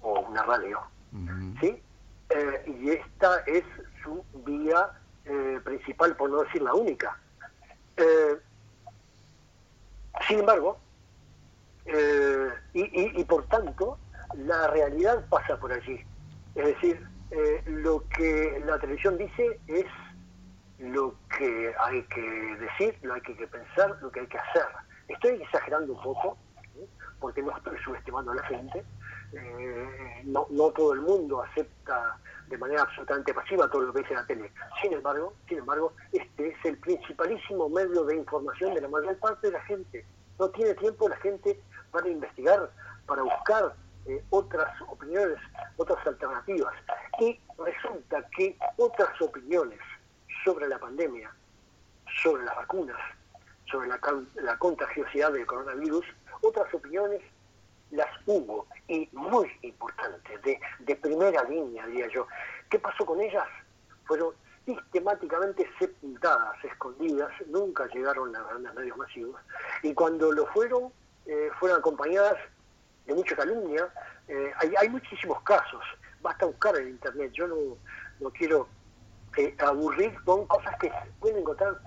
o 0.00 0.20
una 0.20 0.42
radio. 0.42 0.80
¿sí? 1.60 1.82
Eh, 2.30 2.74
y 2.80 2.90
esta 2.90 3.38
es 3.46 3.64
su 4.02 4.24
vía 4.44 4.90
eh, 5.24 5.60
principal, 5.64 6.16
por 6.16 6.30
no 6.30 6.42
decir 6.42 6.62
la 6.62 6.74
única. 6.74 7.16
Eh, 7.96 8.38
sin 10.28 10.40
embargo, 10.40 10.78
y, 12.74 13.20
y, 13.20 13.24
por 13.24 13.46
tanto, 13.48 13.98
la 14.36 14.68
realidad 14.68 15.24
pasa 15.28 15.58
por 15.58 15.72
allí. 15.72 16.00
Es 16.54 16.66
decir, 16.66 17.06
lo 17.66 18.06
que 18.08 18.62
la 18.64 18.78
televisión 18.78 19.18
dice 19.18 19.60
es 19.66 19.86
lo 20.78 21.14
que 21.38 21.74
hay 21.78 22.02
que 22.04 22.20
decir, 22.20 22.98
lo 23.02 23.14
que 23.22 23.32
hay 23.32 23.38
que 23.38 23.46
pensar, 23.46 23.98
lo 24.00 24.10
que 24.10 24.20
hay 24.20 24.26
que 24.26 24.38
hacer. 24.38 24.66
Estoy 25.08 25.42
exagerando 25.42 25.92
un 25.92 26.02
poco, 26.02 26.36
porque 27.20 27.42
no 27.42 27.56
estoy 27.56 27.78
subestimando 27.84 28.32
a 28.32 28.34
la 28.36 28.42
gente, 28.44 28.84
eh, 29.32 30.22
no, 30.24 30.46
no 30.50 30.70
todo 30.70 30.92
el 30.92 31.00
mundo 31.00 31.42
acepta 31.42 32.18
de 32.48 32.58
manera 32.58 32.82
absolutamente 32.82 33.34
pasiva 33.34 33.70
todo 33.70 33.82
lo 33.82 33.92
que 33.92 34.00
dice 34.00 34.14
la 34.14 34.26
tele. 34.26 34.52
Sin 34.80 34.92
embargo, 34.92 35.34
sin 35.48 35.58
embargo, 35.58 35.92
este 36.12 36.48
es 36.48 36.64
el 36.64 36.76
principalísimo 36.78 37.68
medio 37.68 38.04
de 38.04 38.16
información 38.16 38.74
de 38.74 38.80
la 38.80 38.88
mayor 38.88 39.16
parte 39.18 39.46
de 39.48 39.52
la 39.54 39.62
gente. 39.62 40.04
No 40.38 40.48
tiene 40.50 40.74
tiempo 40.74 41.08
la 41.08 41.16
gente 41.16 41.60
para 41.90 42.08
investigar, 42.08 42.70
para 43.06 43.22
buscar 43.22 43.74
eh, 44.06 44.22
otras 44.30 44.68
opiniones, 44.82 45.38
otras 45.76 46.06
alternativas. 46.06 46.74
Y 47.20 47.38
resulta 47.58 48.26
que 48.36 48.56
otras 48.76 49.20
opiniones 49.20 49.78
sobre 50.44 50.68
la 50.68 50.78
pandemia, 50.78 51.30
sobre 52.22 52.44
las 52.44 52.56
vacunas, 52.56 52.98
sobre 53.70 53.88
la, 53.88 54.00
la 54.42 54.58
contagiosidad 54.58 55.32
del 55.32 55.46
coronavirus, 55.46 56.04
otras 56.42 56.72
opiniones 56.74 57.22
las 57.92 58.08
hubo, 58.26 58.66
y 58.88 59.08
muy 59.12 59.48
importantes, 59.62 60.42
de, 60.42 60.58
de 60.80 60.96
primera 60.96 61.44
línea, 61.44 61.86
diría 61.86 62.08
yo. 62.08 62.26
¿Qué 62.70 62.78
pasó 62.78 63.04
con 63.06 63.20
ellas? 63.20 63.46
Fueron 64.04 64.34
sistemáticamente 64.64 65.68
sepultadas, 65.78 66.64
escondidas, 66.64 67.30
nunca 67.48 67.86
llegaron 67.88 68.34
a 68.34 68.42
grandes 68.42 68.74
medios 68.74 68.96
masivos, 68.96 69.40
y 69.82 69.92
cuando 69.94 70.32
lo 70.32 70.46
fueron, 70.46 70.92
eh, 71.26 71.50
fueron 71.58 71.78
acompañadas 71.78 72.36
de 73.06 73.14
mucha 73.14 73.36
calumnia. 73.36 73.88
Eh, 74.28 74.52
hay, 74.58 74.72
hay, 74.78 74.88
muchísimos 74.88 75.40
casos, 75.42 75.82
basta 76.22 76.46
buscar 76.46 76.76
en 76.76 76.88
Internet, 76.88 77.32
yo 77.32 77.46
no, 77.46 77.56
no 78.20 78.30
quiero 78.30 78.68
eh, 79.36 79.54
aburrir 79.58 80.14
con 80.24 80.46
cosas 80.46 80.74
que 80.78 80.88
se 80.88 81.10
pueden 81.20 81.38
encontrar 81.38 81.78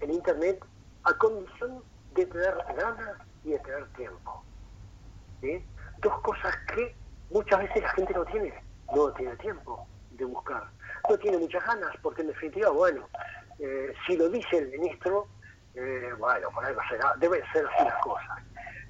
en 0.00 0.12
Internet 0.12 0.64
a 1.04 1.14
condición 1.14 1.82
de 2.14 2.26
tener 2.26 2.54
ganas 2.76 3.18
y 3.44 3.50
de 3.50 3.58
tener 3.60 3.86
tiempo. 3.94 4.44
Dos 5.40 6.20
cosas 6.22 6.56
que 6.74 6.94
muchas 7.30 7.60
veces 7.60 7.82
la 7.82 7.90
gente 7.90 8.14
no 8.14 8.24
tiene, 8.26 8.54
no 8.94 9.12
tiene 9.12 9.36
tiempo 9.36 9.86
de 10.12 10.24
buscar, 10.24 10.64
no 11.08 11.18
tiene 11.18 11.38
muchas 11.38 11.64
ganas, 11.64 11.96
porque 12.02 12.22
en 12.22 12.28
definitiva, 12.28 12.70
bueno, 12.70 13.08
eh, 13.58 13.92
si 14.06 14.16
lo 14.16 14.28
dice 14.28 14.58
el 14.58 14.68
ministro, 14.68 15.26
eh, 15.74 16.12
bueno, 16.18 16.50
por 16.50 16.64
algo 16.64 16.80
será, 16.88 17.14
deben 17.18 17.42
ser 17.52 17.66
así 17.66 17.84
las 17.84 18.02
cosas. 18.02 18.38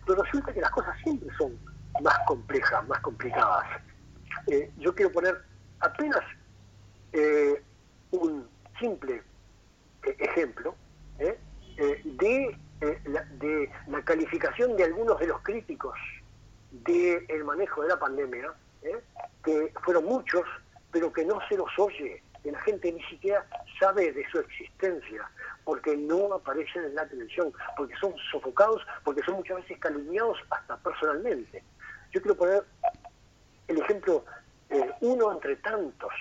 Pero 0.07 0.23
resulta 0.23 0.53
que 0.53 0.61
las 0.61 0.71
cosas 0.71 0.97
siempre 1.03 1.29
son 1.39 1.59
más 2.03 2.19
complejas, 2.27 2.87
más 2.89 3.01
complicadas. 3.01 3.67
Eh, 4.47 4.71
yo 4.79 4.95
quiero 4.95 5.13
poner 5.13 5.43
apenas 5.81 6.23
un 8.11 8.49
simple 8.79 9.23
ejemplo 10.19 10.75
de, 11.19 12.57
de 13.39 13.71
la 13.87 14.03
calificación 14.05 14.77
de 14.77 14.85
algunos 14.85 15.19
de 15.19 15.27
los 15.27 15.41
críticos 15.43 15.99
del 16.71 17.45
manejo 17.45 17.83
de 17.83 17.89
la 17.89 17.99
pandemia, 17.99 18.53
¿eh? 18.83 19.01
que 19.45 19.73
fueron 19.83 20.05
muchos, 20.05 20.43
pero 20.91 21.13
que 21.13 21.25
no 21.25 21.39
se 21.49 21.57
los 21.57 21.71
oye, 21.79 22.23
que 22.43 22.53
la 22.53 22.61
gente 22.61 22.93
ni 22.93 23.03
siquiera 23.05 23.45
sabe 23.79 24.13
de 24.13 24.29
su 24.31 24.39
existencia, 24.39 25.31
porque 25.65 25.97
no 25.97 26.33
aparecen 26.35 26.85
en 26.85 26.95
la 26.95 27.07
televisión, 27.09 27.53
porque 27.77 27.95
son 27.97 28.15
sofocados, 28.31 28.83
porque 29.05 29.23
son 29.23 29.37
muchas 29.37 29.59
veces 29.59 29.79
calumniados 29.79 30.39
hasta 30.51 30.77
personalmente. 30.79 31.63
Yo 32.13 32.23
quiero 32.23 32.37
poner 32.37 32.65
el 33.69 33.79
ejemplo, 33.79 34.25
eh, 34.71 34.91
uno 35.01 35.33
entre 35.33 35.57
tantos, 35.57 36.13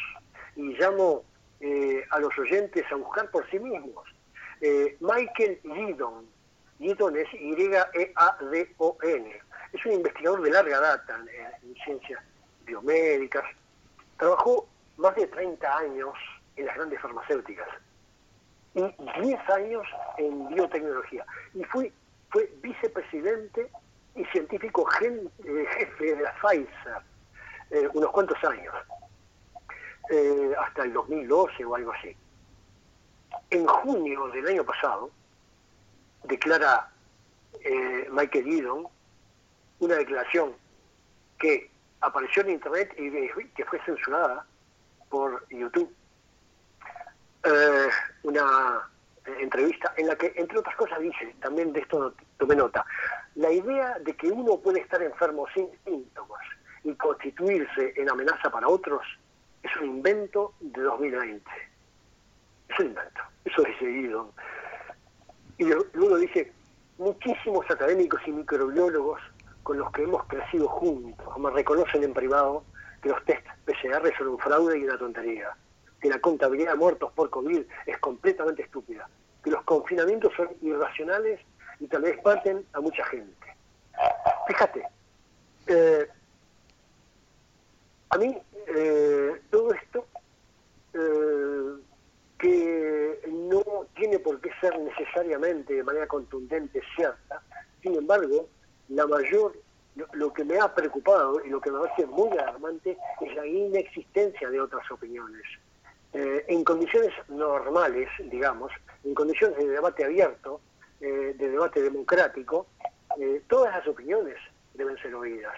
y 0.55 0.73
llamo 0.77 1.23
eh, 1.60 2.03
a 2.10 2.19
los 2.19 2.38
oyentes 2.38 2.83
a 2.91 2.95
buscar 2.95 3.29
por 3.31 3.49
sí 3.49 3.60
mismos. 3.60 4.05
Michael 4.99 5.60
Gidon, 5.62 6.25
Gidon 6.79 7.17
es 7.17 7.27
Y-E-A-D-O-N, 7.33 8.75
es 9.73 9.85
un 9.85 9.91
investigador 9.91 10.41
de 10.41 10.51
larga 10.51 10.79
data 10.79 11.19
en, 11.63 11.75
ciencias 11.83 12.21
biomédicas. 12.65 13.43
Trabajó 14.17 14.67
más 14.97 15.15
de 15.15 15.27
30 15.27 15.77
años 15.77 16.13
en 16.55 16.65
las 16.65 16.75
grandes 16.75 16.99
farmacéuticas 17.01 17.67
y 18.73 18.81
10 19.21 19.49
años 19.49 19.83
en 20.17 20.47
biotecnología. 20.49 21.25
Y 21.53 21.63
fue, 21.65 21.91
fue 22.29 22.51
vicepresidente 22.61 23.69
y 24.15 24.25
científico 24.25 24.87
eh, 25.01 25.65
jefe 25.77 26.15
de 26.15 26.21
la 26.21 26.33
Pfizer 26.41 27.01
eh, 27.69 27.87
unos 27.93 28.11
cuantos 28.11 28.41
años, 28.45 28.73
eh, 30.09 30.51
hasta 30.57 30.83
el 30.83 30.93
2012 30.93 31.65
o 31.65 31.75
algo 31.75 31.91
así. 31.91 32.15
En 33.49 33.67
junio 33.67 34.27
del 34.29 34.47
año 34.47 34.63
pasado, 34.63 35.11
declara 36.27 36.89
Michael 38.11 38.47
Edon, 38.47 38.87
una 39.79 39.95
declaración 39.95 40.53
que 41.39 41.69
apareció 42.01 42.43
en 42.43 42.51
internet 42.51 42.93
y 42.97 43.11
que 43.53 43.65
fue 43.65 43.79
censurada 43.85 44.45
por 45.09 45.47
YouTube. 45.49 45.93
Eh, 47.43 47.89
una 48.23 48.89
entrevista 49.39 49.93
en 49.97 50.07
la 50.07 50.15
que, 50.15 50.33
entre 50.35 50.59
otras 50.59 50.75
cosas, 50.75 50.99
dice, 50.99 51.35
también 51.41 51.73
de 51.73 51.81
esto 51.81 52.13
tomé 52.37 52.55
nota, 52.55 52.85
la 53.35 53.51
idea 53.51 53.97
de 53.99 54.15
que 54.15 54.27
uno 54.27 54.57
puede 54.57 54.79
estar 54.79 55.01
enfermo 55.01 55.45
sin 55.53 55.69
síntomas 55.83 56.41
y 56.83 56.93
constituirse 56.95 57.93
en 57.95 58.09
amenaza 58.09 58.49
para 58.49 58.67
otros 58.67 59.01
es 59.63 59.75
un 59.77 59.85
invento 59.85 60.53
de 60.59 60.81
2020. 60.81 61.43
Es 62.69 62.79
un 62.79 62.85
invento, 62.87 63.21
eso 63.45 63.65
es 63.65 63.77
seguido. 63.77 64.33
Y 65.58 65.65
luego 65.65 66.17
dice, 66.17 66.52
muchísimos 66.98 67.70
académicos 67.70 68.22
y 68.26 68.32
microbiólogos 68.32 69.22
con 69.63 69.78
los 69.78 69.91
que 69.91 70.04
hemos 70.04 70.24
crecido 70.26 70.67
juntos. 70.67 71.28
Me 71.38 71.50
reconocen 71.50 72.04
en 72.04 72.13
privado 72.13 72.63
que 73.02 73.10
los 73.10 73.24
test 73.26 73.46
PCR 73.65 74.12
son 74.17 74.30
un 74.30 74.39
fraude 74.39 74.80
y 74.80 74.84
una 74.84 74.98
tontería. 74.98 75.56
que 76.00 76.10
la 76.10 76.20
contabilidad 76.20 76.74
de 76.74 76.78
muertos 76.78 77.12
por 77.13 77.32
COVID 77.32 77.63
es 77.88 77.98
completamente 77.98 78.62
estúpida, 78.62 79.10
que 79.43 79.50
los 79.50 79.63
confinamientos 79.63 80.32
son 80.38 80.48
irracionales 80.62 81.39
y 81.80 81.88
tal 81.88 82.04
vez 82.04 82.22
parten 82.22 82.63
a 82.74 82.80
mucha 82.80 83.04
gente. 83.06 83.48
Fíjate, 84.48 84.84
eh, 85.65 86.08
a 88.10 88.17
mí 88.20 88.38
eh, 88.67 89.41
todo 89.50 89.74
esto 89.74 90.06
eh, 90.93 91.82
que 92.38 93.19
no 93.28 93.63
tiene 93.95 94.19
por 94.19 94.39
qué 94.41 94.52
ser 94.62 94.78
necesariamente 94.80 95.73
de 95.73 95.84
manera 95.84 96.08
contundente 96.08 96.82
cierta, 96.95 97.41
sin 97.82 97.95
embargo, 97.95 98.47
la 98.89 99.08
mayor 99.08 99.54
lo, 100.13 100.32
que 100.32 100.43
me 100.43 100.60
ha 100.60 100.73
preocupado 100.73 101.43
y 101.43 101.50
lo 101.50 101.60
que 101.60 101.71
me 101.71 101.80
parece 101.80 102.06
muy 102.06 102.30
alarmante 102.38 102.97
es 103.21 103.36
la 103.36 103.45
inexistencia 103.45 104.50
de 104.50 104.62
otras 104.62 104.89
opiniones. 104.91 105.43
Eh, 106.13 106.45
en 106.47 106.63
condiciones 106.63 107.12
normales, 107.28 108.08
digamos, 108.26 108.71
en 109.04 109.13
condiciones 109.13 109.58
de 109.58 109.67
debate 109.67 110.06
abierto, 110.06 110.62
eh, 111.02 111.34
de 111.38 111.50
debate 111.50 111.82
democrático, 111.82 112.67
eh, 113.19 113.41
todas 113.47 113.73
las 113.73 113.88
opiniones 113.88 114.36
deben 114.73 114.97
ser 114.97 115.13
oídas, 115.15 115.56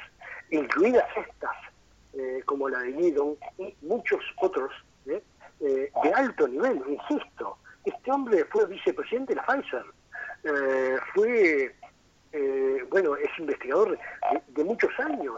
incluidas 0.49 1.05
estas, 1.17 1.55
como 2.45 2.67
la 2.67 2.79
de 2.79 2.91
Guidon 2.91 3.37
y 3.59 3.75
muchos 3.83 4.19
otros 4.41 4.71
de 5.59 6.13
alto 6.15 6.47
nivel, 6.47 6.81
insisto. 6.87 7.57
Este 7.85 8.11
hombre 8.11 8.45
fue 8.45 8.65
vicepresidente 8.67 9.33
de 9.33 9.41
la 9.41 9.45
Pfizer, 9.45 9.85
fue 11.13 11.73
eh, 12.31 12.85
bueno, 12.89 13.15
es 13.15 13.29
investigador 13.39 13.97
de, 14.49 14.63
muchos 14.63 14.91
años, 14.99 15.35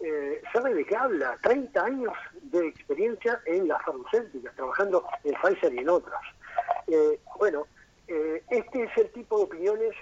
eh, 0.00 0.42
sabe 0.52 0.72
de 0.72 0.84
qué 0.84 0.96
habla, 0.96 1.36
30 1.42 1.84
años 1.84 2.12
de 2.44 2.68
experiencia 2.68 3.38
en 3.44 3.68
las 3.68 3.82
farmacéuticas, 3.82 4.54
trabajando 4.54 5.04
en 5.24 5.34
Pfizer 5.34 5.74
y 5.74 5.78
en 5.78 5.90
otras. 5.90 6.22
Eh, 6.86 7.20
bueno, 7.38 7.66
este 8.06 8.82
es 8.82 8.96
el 8.96 9.10
tipo 9.12 9.38
de 9.38 9.44
opiniones, 9.44 9.94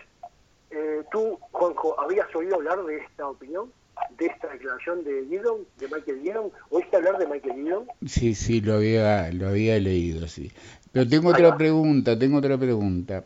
tú, 1.11 1.39
Juanjo, 1.53 1.99
¿habías 2.01 2.35
oído 2.35 2.57
hablar 2.57 2.83
de 2.85 2.99
esta 2.99 3.29
opinión? 3.29 3.73
De 4.19 4.27
esta 4.27 4.49
declaración 4.49 5.05
de 5.05 5.27
Gideon, 5.29 5.67
de 5.79 5.87
Michael 5.87 6.21
Gideon, 6.23 6.51
¿oíste 6.71 6.97
hablar 6.97 7.19
de 7.19 7.27
Michael 7.27 7.55
Gideon? 7.55 7.87
Sí, 8.07 8.35
sí, 8.35 8.61
lo 8.61 8.75
había, 8.75 9.31
lo 9.33 9.49
había 9.49 9.79
leído, 9.79 10.27
sí. 10.29 10.51
Pero 10.93 11.09
tengo 11.09 11.31
otra 11.31 11.57
pregunta, 11.57 12.19
tengo 12.19 12.39
otra 12.39 12.59
pregunta. 12.59 13.25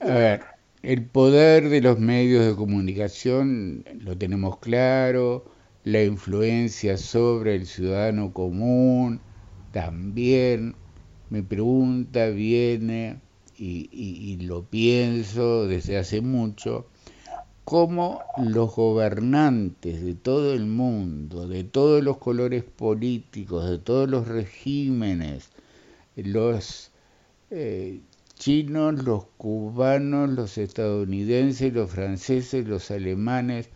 A 0.00 0.06
ver, 0.06 0.40
el 0.82 1.04
poder 1.06 1.68
de 1.68 1.80
los 1.80 1.98
medios 1.98 2.46
de 2.46 2.54
comunicación 2.54 3.84
lo 4.00 4.16
tenemos 4.16 4.58
claro, 4.58 5.44
la 5.84 6.02
influencia 6.02 6.96
sobre 6.96 7.54
el 7.54 7.66
ciudadano 7.66 8.32
común 8.32 9.20
también. 9.72 10.74
Mi 11.30 11.42
pregunta 11.42 12.28
viene, 12.28 13.20
y, 13.56 14.38
lo 14.42 14.64
pienso 14.64 15.66
desde 15.66 15.98
hace 15.98 16.20
mucho, 16.20 16.86
cómo 17.70 18.24
los 18.36 18.74
gobernantes 18.74 20.04
de 20.04 20.16
todo 20.16 20.54
el 20.54 20.66
mundo, 20.66 21.46
de 21.46 21.62
todos 21.62 22.02
los 22.02 22.18
colores 22.18 22.64
políticos, 22.64 23.70
de 23.70 23.78
todos 23.78 24.10
los 24.10 24.26
regímenes, 24.26 25.50
los 26.16 26.90
eh, 27.52 28.00
chinos, 28.34 29.04
los 29.04 29.26
cubanos, 29.36 30.30
los 30.30 30.58
estadounidenses, 30.58 31.72
los 31.72 31.88
franceses, 31.88 32.66
los 32.66 32.90
alemanes, 32.90 33.68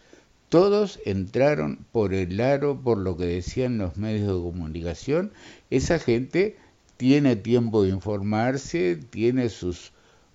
todos 0.48 0.98
entraron 1.04 1.86
por 1.92 2.14
el 2.14 2.40
aro, 2.40 2.80
por 2.82 2.98
lo 2.98 3.16
que 3.16 3.26
decían 3.26 3.78
los 3.78 3.96
medios 3.96 4.26
de 4.26 4.42
comunicación. 4.42 5.30
Esa 5.70 6.00
gente 6.00 6.56
tiene 6.96 7.36
tiempo 7.36 7.84
de 7.84 7.90
informarse, 7.90 8.96
tiene 8.96 9.50
sus 9.50 9.92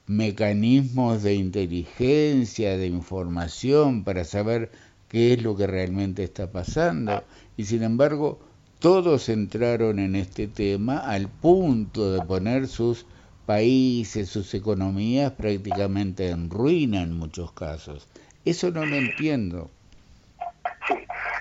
mecanismos 0.09 1.21
de 1.21 1.35
inteligencia, 1.35 2.75
de 2.77 2.87
información 2.87 4.03
para 4.03 4.23
saber 4.25 4.71
qué 5.07 5.33
es 5.33 5.43
lo 5.43 5.55
que 5.55 5.67
realmente 5.67 6.23
está 6.23 6.51
pasando. 6.51 7.23
Y 7.57 7.65
sin 7.65 7.83
embargo, 7.83 8.39
todos 8.79 9.29
entraron 9.29 9.99
en 9.99 10.15
este 10.15 10.47
tema 10.47 10.97
al 10.97 11.27
punto 11.27 12.11
de 12.11 12.23
poner 12.23 12.67
sus 12.67 13.05
países, 13.45 14.29
sus 14.29 14.51
economías 14.55 15.31
prácticamente 15.33 16.29
en 16.29 16.49
ruina 16.49 17.03
en 17.03 17.13
muchos 17.13 17.51
casos. 17.51 18.07
Eso 18.45 18.71
no 18.71 18.87
lo 18.87 18.95
entiendo. 18.95 19.69
Sí, 20.87 20.95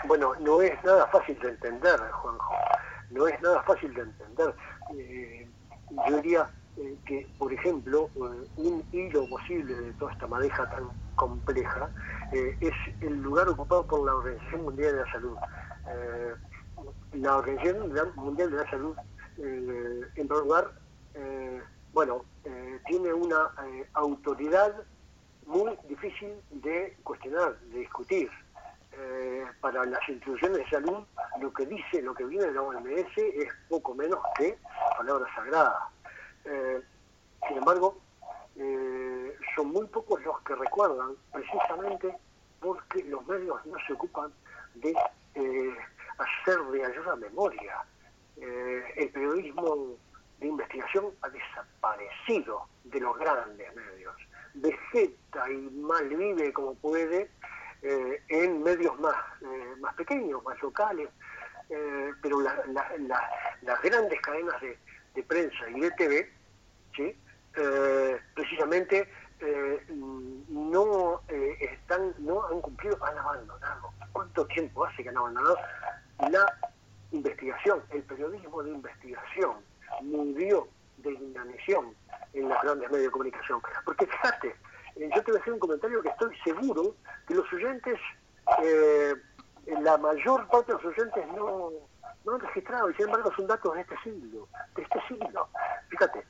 bueno, 0.06 0.34
no 0.40 0.60
es 0.60 0.72
nada 0.84 1.06
fácil 1.06 1.38
de 1.38 1.48
entender, 1.48 1.98
Juanjo, 1.98 2.54
no 3.12 3.28
es 3.28 3.40
nada 3.40 3.62
fácil 3.62 3.94
de 3.94 4.02
entender. 4.02 4.54
Eh, 4.98 5.48
yo 6.06 6.16
diría 6.16 6.50
eh, 6.78 6.96
que, 7.04 7.26
por 7.38 7.52
ejemplo, 7.52 8.08
eh, 8.16 8.48
un 8.56 8.84
hilo 8.92 9.28
posible 9.28 9.74
de 9.74 9.92
toda 9.94 10.12
esta 10.12 10.26
madeja 10.26 10.68
tan 10.70 10.88
compleja 11.16 11.90
es 12.32 12.74
el 13.00 13.22
lugar 13.22 13.48
ocupado 13.48 13.86
por 13.86 14.04
la 14.04 14.14
Organización 14.14 14.64
Mundial 14.64 14.92
de 14.92 15.00
la 15.00 15.12
Salud. 15.12 15.36
la 17.14 17.36
Organización 17.36 18.14
Mundial 18.16 18.50
de 18.50 18.56
la 18.56 18.70
Salud, 18.70 18.96
en 19.38 20.08
primer 20.14 20.38
lugar, 20.44 20.72
bueno, 21.92 22.24
eh, 22.44 22.80
tiene 22.86 23.12
una 23.12 23.50
eh, 23.64 23.84
autoridad 23.94 24.72
muy 25.46 25.76
difícil 25.88 26.32
de 26.50 26.96
cuestionar, 27.02 27.58
de 27.60 27.80
discutir. 27.80 28.30
Eh, 28.92 29.44
para 29.60 29.84
las 29.84 30.00
instituciones 30.08 30.58
de 30.58 30.70
salud, 30.70 31.04
lo 31.40 31.52
que 31.52 31.66
dice, 31.66 32.02
lo 32.02 32.14
que 32.14 32.24
viene 32.24 32.46
de 32.46 32.52
la 32.52 32.62
OMS 32.62 33.16
es 33.16 33.48
poco 33.68 33.94
menos 33.94 34.18
que 34.36 34.58
palabra 34.96 35.26
sagrada. 36.42 36.82
sin 37.48 37.58
embargo, 37.58 37.98
son 39.54 39.72
muy 39.72 39.86
pocos 39.86 40.20
los 40.22 40.40
que 40.42 40.54
recuerdan, 40.54 41.14
precisamente 41.32 42.14
porque 42.60 43.04
los 43.04 43.26
medios 43.26 43.64
no 43.66 43.76
se 43.86 43.92
ocupan 43.92 44.32
de 44.74 44.94
hacer 46.18 46.58
de 46.72 46.84
ayuda 46.84 47.16
memoria. 47.16 47.84
el 48.36 49.10
periodismo 49.10 49.96
de 50.40 50.46
investigación 50.46 51.06
ha 51.22 51.28
desaparecido 51.28 52.66
de 52.84 53.00
los 53.00 53.18
grandes 53.18 53.74
medios. 53.74 54.14
Vegeta 54.54 55.50
y 55.50 55.70
malvive 55.70 56.52
como 56.52 56.74
puede 56.74 57.30
eh, 57.82 58.22
en 58.28 58.62
medios 58.62 58.98
más, 59.00 59.16
eh, 59.42 59.74
más 59.80 59.94
pequeños, 59.94 60.42
más 60.44 60.60
locales, 60.62 61.08
eh, 61.68 62.12
pero 62.22 62.40
las 62.40 63.82
grandes 63.82 64.20
cadenas 64.20 64.60
de, 64.60 64.78
prensa 65.22 65.68
y 65.74 65.80
de 65.80 65.90
TV, 65.92 66.32
¿sí? 66.96 67.16
precisamente 68.34 69.08
no 70.48 71.20
están, 71.28 72.14
no 72.18 72.46
han 72.46 72.60
cumplido, 72.60 72.96
han 73.04 73.18
abandonado. 73.18 73.90
¿Cuánto 74.12 74.46
tiempo 74.46 74.84
hace 74.84 75.02
que 75.02 75.08
han 75.08 75.16
abandonado 75.16 75.56
la 76.30 76.58
investigación, 77.12 77.82
el 77.90 78.02
periodismo 78.02 78.62
de 78.62 78.70
investigación? 78.70 79.56
murió 80.02 80.68
de 80.98 81.12
inanición 81.12 81.94
en 82.32 82.48
los 82.48 82.62
grandes 82.62 82.90
medios 82.90 83.06
de 83.06 83.10
comunicación. 83.10 83.60
Porque 83.84 84.06
fíjate, 84.06 84.54
eh, 84.96 85.10
yo 85.14 85.22
te 85.22 85.32
voy 85.32 85.38
a 85.38 85.42
hacer 85.42 85.52
un 85.52 85.58
comentario 85.58 86.02
que 86.02 86.08
estoy 86.08 86.36
seguro 86.44 86.94
que 87.26 87.34
los 87.34 87.52
oyentes, 87.52 87.98
eh, 88.62 89.14
la 89.80 89.98
mayor 89.98 90.46
parte 90.48 90.72
de 90.72 90.82
los 90.82 90.98
oyentes 90.98 91.26
no, 91.28 91.70
no 92.28 92.34
han 92.36 92.40
registrado, 92.40 92.90
y 92.90 92.94
sin 92.94 93.06
embargo 93.06 93.32
son 93.36 93.46
datos 93.46 93.74
de 93.74 93.80
este 93.80 93.96
siglo, 94.02 94.48
de 94.74 94.82
este 94.82 95.00
siglo. 95.08 95.48
Fíjate, 95.88 96.24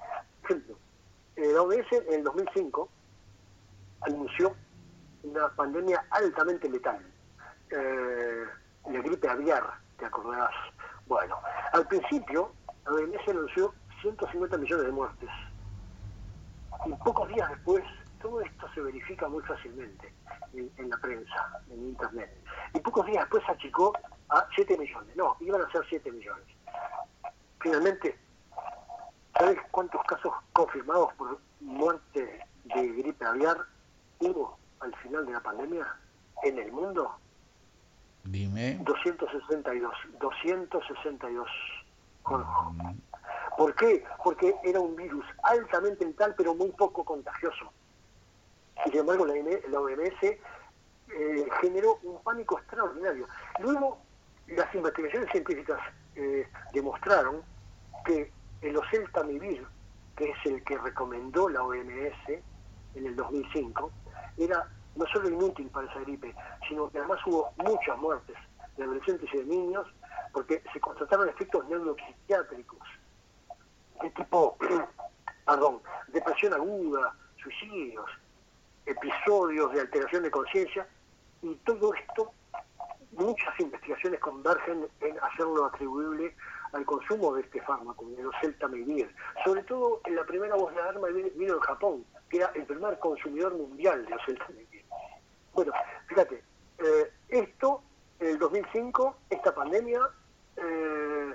ejemplo, 0.45 0.77
eh, 1.37 1.53
la 1.53 1.63
OMS 1.63 1.93
en 1.93 2.15
el 2.15 2.25
2005 2.25 2.89
anunció 4.03 4.55
una 5.23 5.49
pandemia 5.51 6.05
altamente 6.11 6.69
letal, 6.69 7.05
la 7.71 9.01
gripe 9.03 9.29
aviar, 9.29 9.65
te 9.99 10.07
acordarás. 10.07 10.55
Bueno, 11.07 11.37
al 11.73 11.87
principio 11.87 12.53
la 12.85 12.93
OMS 12.93 13.29
anunció 13.29 13.75
150 14.01 14.57
millones 14.59 14.87
de 14.87 14.93
muertes. 14.93 15.31
Y 16.87 16.93
pocos 17.05 17.29
días 17.29 17.49
después, 17.51 17.85
todo 18.21 18.41
esto 18.41 18.67
se 18.75 18.81
verifica 18.81 19.29
muy 19.29 19.43
fácilmente 19.43 20.13
en, 20.55 20.91
la 20.91 20.97
prensa, 20.99 21.63
en 21.71 21.89
Internet. 21.89 22.31
Y 22.75 22.81
pocos 22.81 23.07
días 23.07 23.25
después 23.25 23.43
achicó 23.49 23.93
a 24.31 24.47
7 24.55 24.77
millones. 24.77 25.17
No, 25.17 25.37
iban 25.41 25.63
a 25.63 25.71
ser 25.71 25.83
7 25.89 26.11
millones. 26.13 26.45
Finalmente, 27.61 28.19
¿sabes 29.39 29.59
cuántos 29.71 30.03
casos 30.05 30.33
confirmados 30.53 31.13
por 31.15 31.39
muerte 31.61 32.45
de 32.65 32.89
gripe 32.89 33.25
aviar 33.25 33.59
hubo 34.21 34.59
al 34.81 34.95
final 34.97 35.27
de 35.27 35.33
la 35.33 35.41
pandemia 35.41 35.87
en 36.43 36.59
el 36.59 36.73
mundo? 36.73 37.19
Dime. 38.25 38.79
262. 38.83 39.95
262. 40.21 41.49
¿Por 43.57 43.75
qué? 43.75 44.05
Porque 44.23 44.55
era 44.63 44.81
un 44.81 44.95
virus 44.95 45.25
altamente 45.43 46.05
letal 46.05 46.35
pero 46.37 46.55
muy 46.55 46.71
poco 46.71 47.05
contagioso. 47.05 47.73
Sin 48.85 48.97
embargo, 48.97 49.27
la, 49.27 49.81
OMS 49.81 50.23
eh, 50.23 50.39
generó 51.61 51.99
un 52.03 52.23
pánico 52.23 52.59
extraordinario. 52.59 53.27
Luego, 53.59 53.99
las 54.49 54.75
investigaciones 54.75 55.31
científicas 55.31 55.81
eh, 56.15 56.49
demostraron 56.73 57.43
que 58.05 58.33
el 58.63 58.77
oseltamivir, 58.77 59.67
que 60.17 60.31
es 60.31 60.47
el 60.47 60.63
que 60.65 60.79
recomendó 60.79 61.49
la 61.49 61.63
OMS 61.63 62.29
en 62.95 63.07
el 63.07 63.15
2005, 63.15 63.91
era 64.39 64.69
no 64.97 65.07
solo 65.07 65.29
inútil 65.29 65.69
para 65.69 65.89
esa 65.91 66.01
gripe, 66.01 66.35
sino 66.69 66.91
que 66.91 66.99
además 66.99 67.21
hubo 67.27 67.53
muchas 67.59 67.97
muertes 67.99 68.37
de 68.77 68.85
adolescentes 68.85 69.29
y 69.33 69.39
de 69.39 69.45
niños 69.45 69.87
porque 70.33 70.63
se 70.73 70.81
constataron 70.81 71.29
efectos 71.29 71.69
neuropsiquiátricos 71.69 72.81
de 74.03 74.11
tipo, 74.11 74.57
perdón, 75.47 75.81
depresión 76.09 76.55
aguda, 76.55 77.15
suicidios, 77.43 78.11
episodios 78.87 79.73
de 79.73 79.81
alteración 79.81 80.23
de 80.23 80.31
conciencia 80.31 80.87
y 81.43 81.55
todo 81.57 81.95
esto, 81.95 82.33
muchas 83.19 83.59
investigaciones 83.59 84.21
convergen 84.21 84.89
en 85.01 85.19
hacerlo 85.21 85.67
atribuible 85.67 86.35
al 86.73 86.85
consumo 86.85 87.35
de 87.35 87.43
este 87.43 87.61
fármaco, 87.63 88.07
de 88.11 88.23
los 88.23 88.35
celtamivir. 88.41 89.13
Sobre 89.45 89.63
todo 89.65 90.01
en 90.05 90.17
la 90.17 90.25
primera 90.25 90.55
voz 90.55 90.73
de 90.75 90.81
arma 90.81 91.09
vino 91.09 91.55
en 91.55 91.61
Japón, 91.61 92.05
que 92.31 92.39
era 92.39 92.53
el 92.55 92.65
primer 92.65 92.99
consumidor 92.99 93.55
mundial 93.55 94.05
de 94.05 94.11
los 94.11 94.25
celtamivir. 94.25 94.85
Bueno, 95.53 95.73
fíjate, 96.07 96.43
eh, 96.79 97.13
esto, 97.29 97.83
en 98.21 98.29
el 98.29 98.39
2005, 98.39 99.17
esta 99.31 99.55
pandemia 99.55 100.01
eh, 100.57 101.35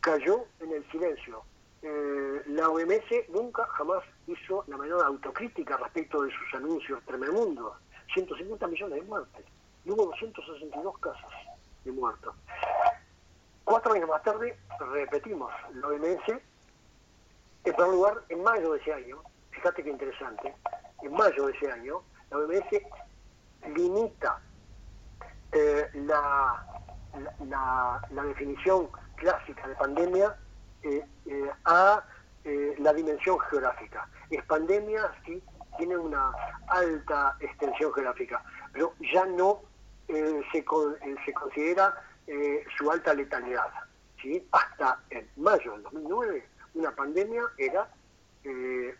cayó 0.00 0.44
en 0.60 0.72
el 0.72 0.90
silencio. 0.90 1.42
Eh, 1.82 2.42
la 2.46 2.68
OMS 2.68 3.28
nunca 3.30 3.66
jamás 3.66 4.04
hizo 4.26 4.64
la 4.68 4.76
menor 4.76 5.04
autocrítica 5.04 5.76
respecto 5.78 6.22
de 6.22 6.30
sus 6.30 6.54
anuncios 6.54 7.02
tremendos. 7.04 7.76
150 8.14 8.66
millones 8.66 9.00
de 9.00 9.02
muertes 9.06 9.44
hubo 9.90 10.06
262 10.06 10.98
casos 10.98 11.32
de 11.84 11.92
muertos. 11.92 12.34
Cuatro 13.64 13.92
años 13.92 14.08
más 14.08 14.22
tarde 14.22 14.58
repetimos 14.92 15.52
la 15.74 15.88
OMS, 15.88 16.28
en 16.28 17.74
primer 17.74 17.92
lugar, 17.92 18.22
en 18.28 18.42
mayo 18.42 18.72
de 18.72 18.80
ese 18.80 18.92
año, 18.92 19.18
fíjate 19.50 19.82
qué 19.82 19.90
interesante, 19.90 20.54
en 21.02 21.12
mayo 21.12 21.46
de 21.46 21.52
ese 21.52 21.70
año, 21.70 22.02
la 22.30 22.38
OMS 22.38 22.66
limita 23.74 24.40
eh, 25.52 25.88
la, 25.94 26.64
la, 28.10 28.22
definición 28.24 28.88
clásica 29.16 29.68
de 29.68 29.74
pandemia 29.74 30.36
eh, 30.82 31.04
eh, 31.26 31.50
a 31.64 32.02
la 32.78 32.92
dimensión 32.94 33.38
geográfica. 33.38 34.08
Es 34.30 34.42
pandemia 34.46 35.12
si 35.26 35.42
tiene 35.76 35.96
una 35.96 36.32
alta 36.68 37.36
extensión 37.40 37.92
geográfica, 37.92 38.42
pero 38.72 38.94
ya 39.12 39.26
no 39.26 39.62
se, 40.10 40.64
se 41.24 41.32
considera 41.32 41.94
su 42.76 42.90
alta 42.90 43.14
letalidad. 43.14 43.68
¿sí? 44.20 44.46
Hasta 44.52 45.00
en 45.10 45.28
mayo 45.36 45.72
del 45.72 45.82
2009, 45.82 46.46
una 46.74 46.94
pandemia 46.94 47.42
era 47.58 47.88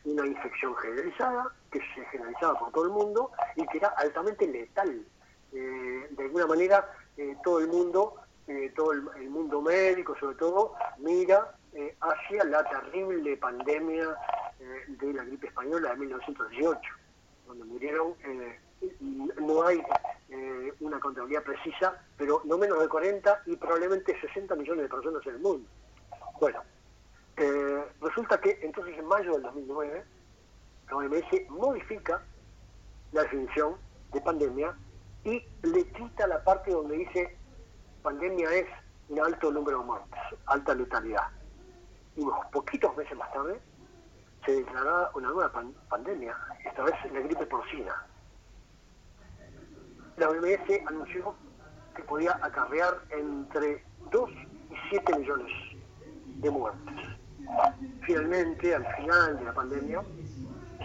una 0.05 0.27
infección 0.27 0.77
generalizada, 0.77 1.53
que 1.71 1.79
se 1.95 2.05
generalizaba 2.07 2.59
por 2.59 2.73
todo 2.73 2.85
el 2.85 2.91
mundo 2.91 3.31
y 3.57 3.67
que 3.67 3.79
era 3.79 3.89
altamente 3.97 4.47
letal. 4.47 5.05
de 5.53 6.23
alguna 6.25 6.47
manera 6.47 6.85
eh, 7.21 7.37
todo 7.45 7.61
el 7.61 7.69
mundo, 7.69 8.15
eh, 8.47 8.73
todo 8.75 8.93
el, 8.93 9.03
mundo 9.29 9.61
médico 9.61 10.17
sobre 10.19 10.37
todo, 10.37 10.75
mira 10.97 11.55
eh, 11.75 11.95
hacia 12.01 12.45
la 12.45 12.65
terrible 12.65 13.37
pandemia 13.37 14.17
de 14.89 15.13
la 15.13 15.25
gripe 15.25 15.49
española 15.49 15.91
de 15.91 15.97
1918, 15.97 16.81
donde 17.47 17.65
murieron, 17.65 18.15
no 19.01 19.63
hay 19.63 19.83
una 20.81 20.99
contabilidad 21.01 21.43
precisa, 21.43 22.01
pero 22.17 22.41
no 22.45 22.57
menos 22.57 22.81
de 22.81 22.89
40 22.89 23.43
y 23.47 23.57
probablemente 23.57 24.19
60 24.21 24.55
millones 24.57 24.85
de 24.85 24.89
personas 24.89 25.27
en 25.27 25.35
el 25.35 25.41
mundo. 25.41 25.69
Bueno, 26.41 26.63
resulta 28.01 28.41
que 28.41 28.59
entonces 28.63 28.97
en 28.99 29.07
mayo 29.07 29.33
del 29.33 29.43
2009 29.43 30.05
la 30.89 30.97
OMS 30.97 31.51
modifica 31.51 32.23
la 33.13 33.23
definición 33.23 33.77
de 34.13 34.21
pandemia 34.21 34.77
y 35.25 35.45
le 35.63 35.85
quita 35.93 36.27
la 36.27 36.43
parte 36.43 36.71
donde 36.71 36.97
dice 36.97 37.37
pandemia 38.03 38.51
es 38.55 38.67
un 39.09 39.21
alto 39.21 39.51
número 39.51 39.81
de 39.81 39.85
muertes, 39.85 40.21
alta 40.47 40.75
letalidad. 40.75 41.29
Y 42.17 42.23
unos 42.23 42.47
poquitos 42.47 42.97
meses 42.97 43.17
más 43.17 43.33
tarde 43.33 43.61
se 44.45 44.53
declaraba 44.53 45.11
una 45.15 45.29
nueva 45.31 45.53
pandemia, 45.89 46.37
esta 46.65 46.83
vez 46.85 46.95
la 47.13 47.21
gripe 47.21 47.47
porcina. 47.47 48.07
La 50.21 50.29
OMS 50.29 50.87
anunció 50.87 51.35
que 51.97 52.03
podía 52.03 52.39
acarrear 52.43 53.01
entre 53.09 53.83
2 54.11 54.31
y 54.31 54.75
7 54.91 55.19
millones 55.19 55.51
de 56.43 56.51
muertes. 56.51 56.95
Finalmente, 58.03 58.75
al 58.75 58.87
final 58.97 59.39
de 59.39 59.45
la 59.47 59.55
pandemia, 59.55 60.03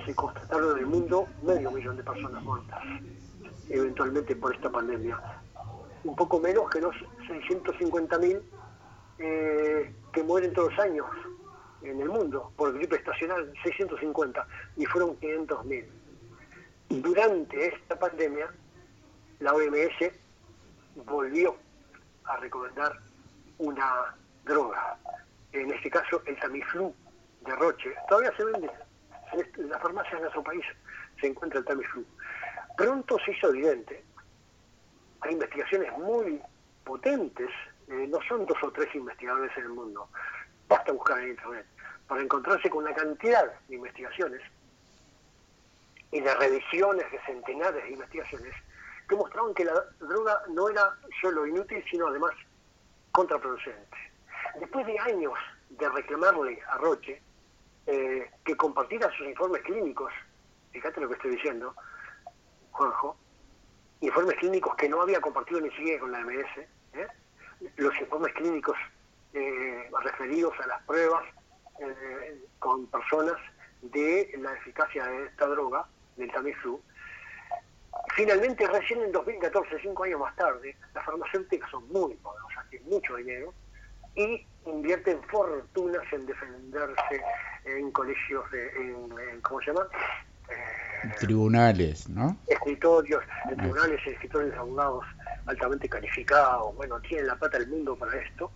se 0.06 0.16
constataron 0.16 0.78
en 0.78 0.78
el 0.78 0.86
mundo 0.86 1.28
medio 1.44 1.70
millón 1.70 1.98
de 1.98 2.04
personas 2.04 2.42
muertas 2.44 2.82
eventualmente 3.70 4.38
por 4.38 4.56
esta 4.56 4.70
pandemia. 4.70 5.20
Un 6.06 6.16
poco 6.16 6.40
menos 6.40 6.70
que 6.70 6.80
los 6.80 6.96
650.000 7.28 8.42
eh, 9.18 9.94
que 10.14 10.24
mueren 10.24 10.54
todos 10.54 10.70
los 10.72 10.80
años 10.80 11.08
en 11.82 12.00
el 12.00 12.08
mundo 12.08 12.54
por 12.56 12.74
gripe 12.74 12.96
estacional, 12.96 13.52
650, 13.64 14.48
y 14.78 14.86
fueron 14.86 15.20
500.000. 15.20 15.86
Durante 16.90 17.68
esta 17.68 18.00
pandemia, 18.00 18.50
la 19.40 19.54
OMS 19.54 20.12
volvió 21.06 21.56
a 22.26 22.38
recomendar 22.38 22.98
una 23.58 24.16
droga, 24.44 24.98
en 25.52 25.72
este 25.72 25.90
caso 25.90 26.22
el 26.26 26.38
Tamiflu 26.40 26.94
de 27.42 27.56
Roche. 27.56 27.94
Todavía 28.08 28.36
se 28.36 28.46
vende 28.46 28.70
en 29.34 29.70
las 29.70 29.82
farmacias 29.82 30.16
de 30.16 30.22
nuestro 30.22 30.44
país, 30.44 30.66
se 31.20 31.28
encuentra 31.28 31.60
el 31.60 31.66
Tamiflu. 31.66 32.06
Pronto 32.78 33.18
se 33.26 33.32
hizo 33.32 33.50
evidente, 33.50 34.04
hay 35.22 35.34
investigaciones 35.34 35.92
muy 35.98 36.42
potentes, 36.84 37.50
eh, 37.88 38.08
no 38.08 38.20
son 38.28 38.46
dos 38.46 38.58
o 38.64 38.72
tres 38.72 38.94
investigadores 38.96 39.52
en 39.58 39.64
el 39.64 39.70
mundo, 39.70 40.10
basta 40.68 40.92
buscar 40.92 41.20
en 41.20 41.30
Internet, 41.30 41.66
para 42.08 42.22
encontrarse 42.22 42.70
con 42.70 42.84
una 42.84 42.94
cantidad 42.94 43.52
de 43.68 43.76
investigaciones 43.76 44.42
y 46.12 46.22
de 46.22 46.36
revisiones 46.36 47.12
de 47.12 47.20
centenares 47.26 47.84
de 47.84 47.92
investigaciones 47.92 48.54
que 49.08 49.16
mostraban 49.16 49.54
que 49.54 49.66
la 49.66 49.86
droga 50.00 50.42
no 50.50 50.70
era 50.70 50.96
solo 51.22 51.46
inútil, 51.46 51.84
sino 51.90 52.08
además 52.08 52.32
contraproducente. 53.12 53.98
Después 54.60 54.86
de 54.86 54.98
años 55.00 55.34
de 55.70 55.90
reclamarle 55.90 56.62
a 56.70 56.78
Roche 56.78 57.22
eh, 57.88 58.30
que 58.44 58.56
compartiera 58.56 59.10
sus 59.18 59.28
informes 59.28 59.62
clínicos, 59.64 60.12
fíjate 60.72 61.02
lo 61.02 61.08
que 61.08 61.16
estoy 61.16 61.32
diciendo, 61.32 61.76
Juanjo, 62.72 63.18
informes 64.02 64.36
clínicos 64.38 64.76
que 64.76 64.90
no 64.90 65.02
había 65.02 65.22
compartido 65.22 65.62
ni 65.62 65.70
siquiera 65.72 66.00
con 66.00 66.12
la 66.12 66.20
MS, 66.20 66.68
¿eh? 66.94 67.08
los 67.78 68.00
informes 68.00 68.34
clínicos 68.34 68.78
eh, 69.34 69.90
referidos 70.04 70.54
a 70.64 70.68
las 70.68 70.84
pruebas 70.84 71.24
eh, 71.80 72.42
con 72.60 72.88
personas 72.88 73.36
de 73.82 74.34
la 74.40 74.54
eficacia 74.54 75.06
de 75.06 75.26
esta 75.26 75.48
droga, 75.48 75.86
del 76.16 76.32
Tamiflu. 76.32 76.82
Finalmente, 78.16 78.68
recién 78.68 79.02
en 79.02 79.12
2014, 79.12 79.78
cinco 79.82 80.04
años 80.04 80.20
más 80.20 80.36
tarde, 80.36 80.76
las 80.94 81.06
farmacéuticas 81.06 81.70
son 81.70 81.88
muy 81.90 82.14
poderosas, 82.16 82.70
tienen 82.70 82.90
mucho 82.90 83.16
dinero, 83.16 83.54
y 84.16 84.46
invierten 84.66 85.22
fortunas 85.24 86.04
en 86.12 86.26
defenderse 86.26 87.22
en 87.66 87.92
colegios, 87.92 88.50
de, 88.52 88.68
en, 88.70 89.42
¿cómo 89.42 89.60
se 89.62 89.68
llama? 89.68 89.88
tribunales, 91.20 92.10
¿no? 92.10 92.38
Escritorios, 92.48 93.24
en 93.50 93.58
tribunales, 93.58 94.00
escritores 94.08 94.52
de 94.52 94.58
abogados 94.58 95.06
altamente 95.46 95.88
calificados, 95.88 96.76
bueno, 96.76 97.00
tienen 97.02 97.28
la 97.28 97.36
plata 97.36 97.60
del 97.60 97.68
mundo 97.68 97.96
para 97.96 98.18
esto. 98.18 98.52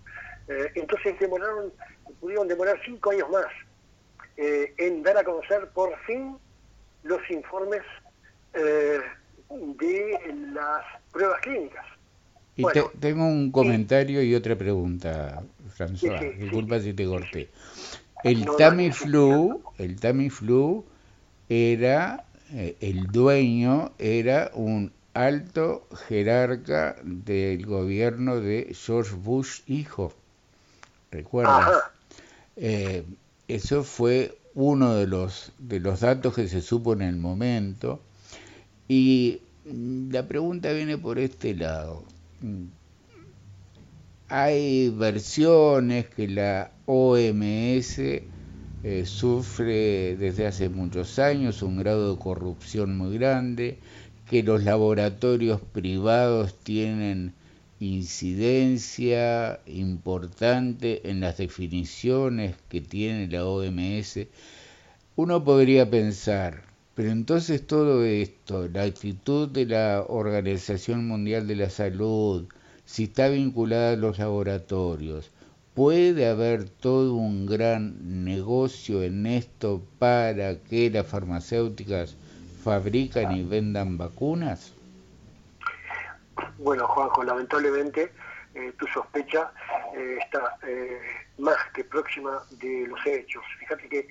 Eh, 0.48 0.72
entonces 0.76 1.20
demoraron, 1.20 1.72
pudieron 2.20 2.48
demorar 2.48 2.80
cinco 2.84 3.12
años 3.12 3.30
más 3.30 3.46
eh, 4.38 4.74
en 4.78 5.04
dar 5.04 5.18
a 5.18 5.24
conocer 5.24 5.70
por 5.70 5.96
fin 6.06 6.38
los 7.04 7.22
informes 7.30 7.84
eh, 8.54 9.00
de 9.50 10.20
las 10.54 10.84
pruebas 11.12 11.42
clínicas. 11.42 11.86
Y 12.56 12.66
tengo 13.00 13.26
un 13.26 13.52
comentario 13.52 14.22
y, 14.22 14.36
otra 14.36 14.58
pregunta, 14.58 15.42
François. 15.78 16.38
Disculpa 16.38 16.80
si 16.80 16.94
te 16.94 17.06
corté. 17.06 17.50
El 18.24 18.46
Tamiflu, 18.58 19.62
el 19.78 19.98
Tamiflu 19.98 20.84
era 21.48 22.26
eh, 22.54 22.76
el 22.82 23.08
dueño 23.08 23.92
era 24.00 24.52
un 24.56 24.92
alto 25.14 25.88
jerarca 26.08 26.96
del 27.04 27.66
gobierno 27.66 28.40
de 28.40 28.74
George 28.74 29.16
Bush 29.16 29.62
hijo. 29.68 30.14
¿Recuerdas? 31.12 31.84
Eh, 32.56 33.06
eso 33.48 33.84
fue 33.84 34.38
uno 34.54 34.96
de 34.96 35.08
los, 35.08 35.52
de 35.60 35.80
los 35.80 36.02
datos 36.02 36.34
que 36.34 36.48
se 36.48 36.62
supo 36.62 36.94
en 36.94 37.04
el 37.04 37.18
momento. 37.18 38.02
Y 38.90 39.42
la 39.64 40.28
pregunta 40.28 40.74
viene 40.74 40.98
por 40.98 41.20
este 41.20 41.56
lado. 41.56 42.04
hay 44.28 44.90
versiones 44.90 46.08
que 46.10 46.28
la 46.28 46.72
OMS 46.88 48.00
eh, 48.00 49.06
sufre 49.06 50.18
desde 50.18 50.48
hace 50.48 50.70
muchos 50.70 51.20
años 51.20 51.62
un 51.62 51.78
grado 51.78 52.16
de 52.16 52.20
corrupción 52.20 52.98
muy 52.98 53.18
grande, 53.18 53.78
que 54.28 54.42
los 54.42 54.64
laboratorios 54.64 55.62
privados 55.62 56.58
tienen 56.60 57.34
incidencia 57.80 59.60
importante 59.68 61.10
en 61.10 61.20
las 61.20 61.38
definiciones 61.38 62.56
que 62.70 62.82
tiene 62.82 63.28
la 63.28 63.46
OMS, 63.46 64.28
uno 65.16 65.44
podría 65.44 65.90
pensar, 65.90 66.69
pero 67.00 67.12
entonces 67.12 67.66
todo 67.66 68.04
esto, 68.04 68.68
la 68.68 68.84
actitud 68.84 69.48
de 69.48 69.66
la 69.66 70.04
Organización 70.06 71.08
Mundial 71.08 71.48
de 71.48 71.56
la 71.56 71.70
Salud, 71.70 72.50
si 72.84 73.06
está 73.06 73.30
vinculada 73.30 73.94
a 73.94 73.96
los 73.96 74.20
laboratorios, 74.20 75.32
¿Puede 75.74 76.28
haber 76.28 76.68
todo 76.68 77.14
un 77.14 77.46
gran 77.46 78.26
negocio 78.26 79.02
en 79.02 79.26
esto 79.26 79.82
para 79.98 80.60
que 80.60 80.90
las 80.90 81.08
farmacéuticas 81.08 82.18
fabrican 82.66 83.32
y 83.32 83.46
vendan 83.46 83.98
vacunas? 83.98 84.74
Bueno, 86.58 86.86
Juanjo, 86.86 87.24
lamentablemente 87.24 88.12
eh, 88.56 88.74
tu 88.78 88.86
sospecha 88.88 89.54
eh, 89.96 90.18
está 90.22 90.58
eh, 90.68 91.00
más 91.38 91.56
que 91.74 91.86
próxima 91.86 92.44
de 92.60 92.86
los 92.88 93.00
hechos. 93.06 93.44
Fíjate 93.60 93.88
que 93.88 94.08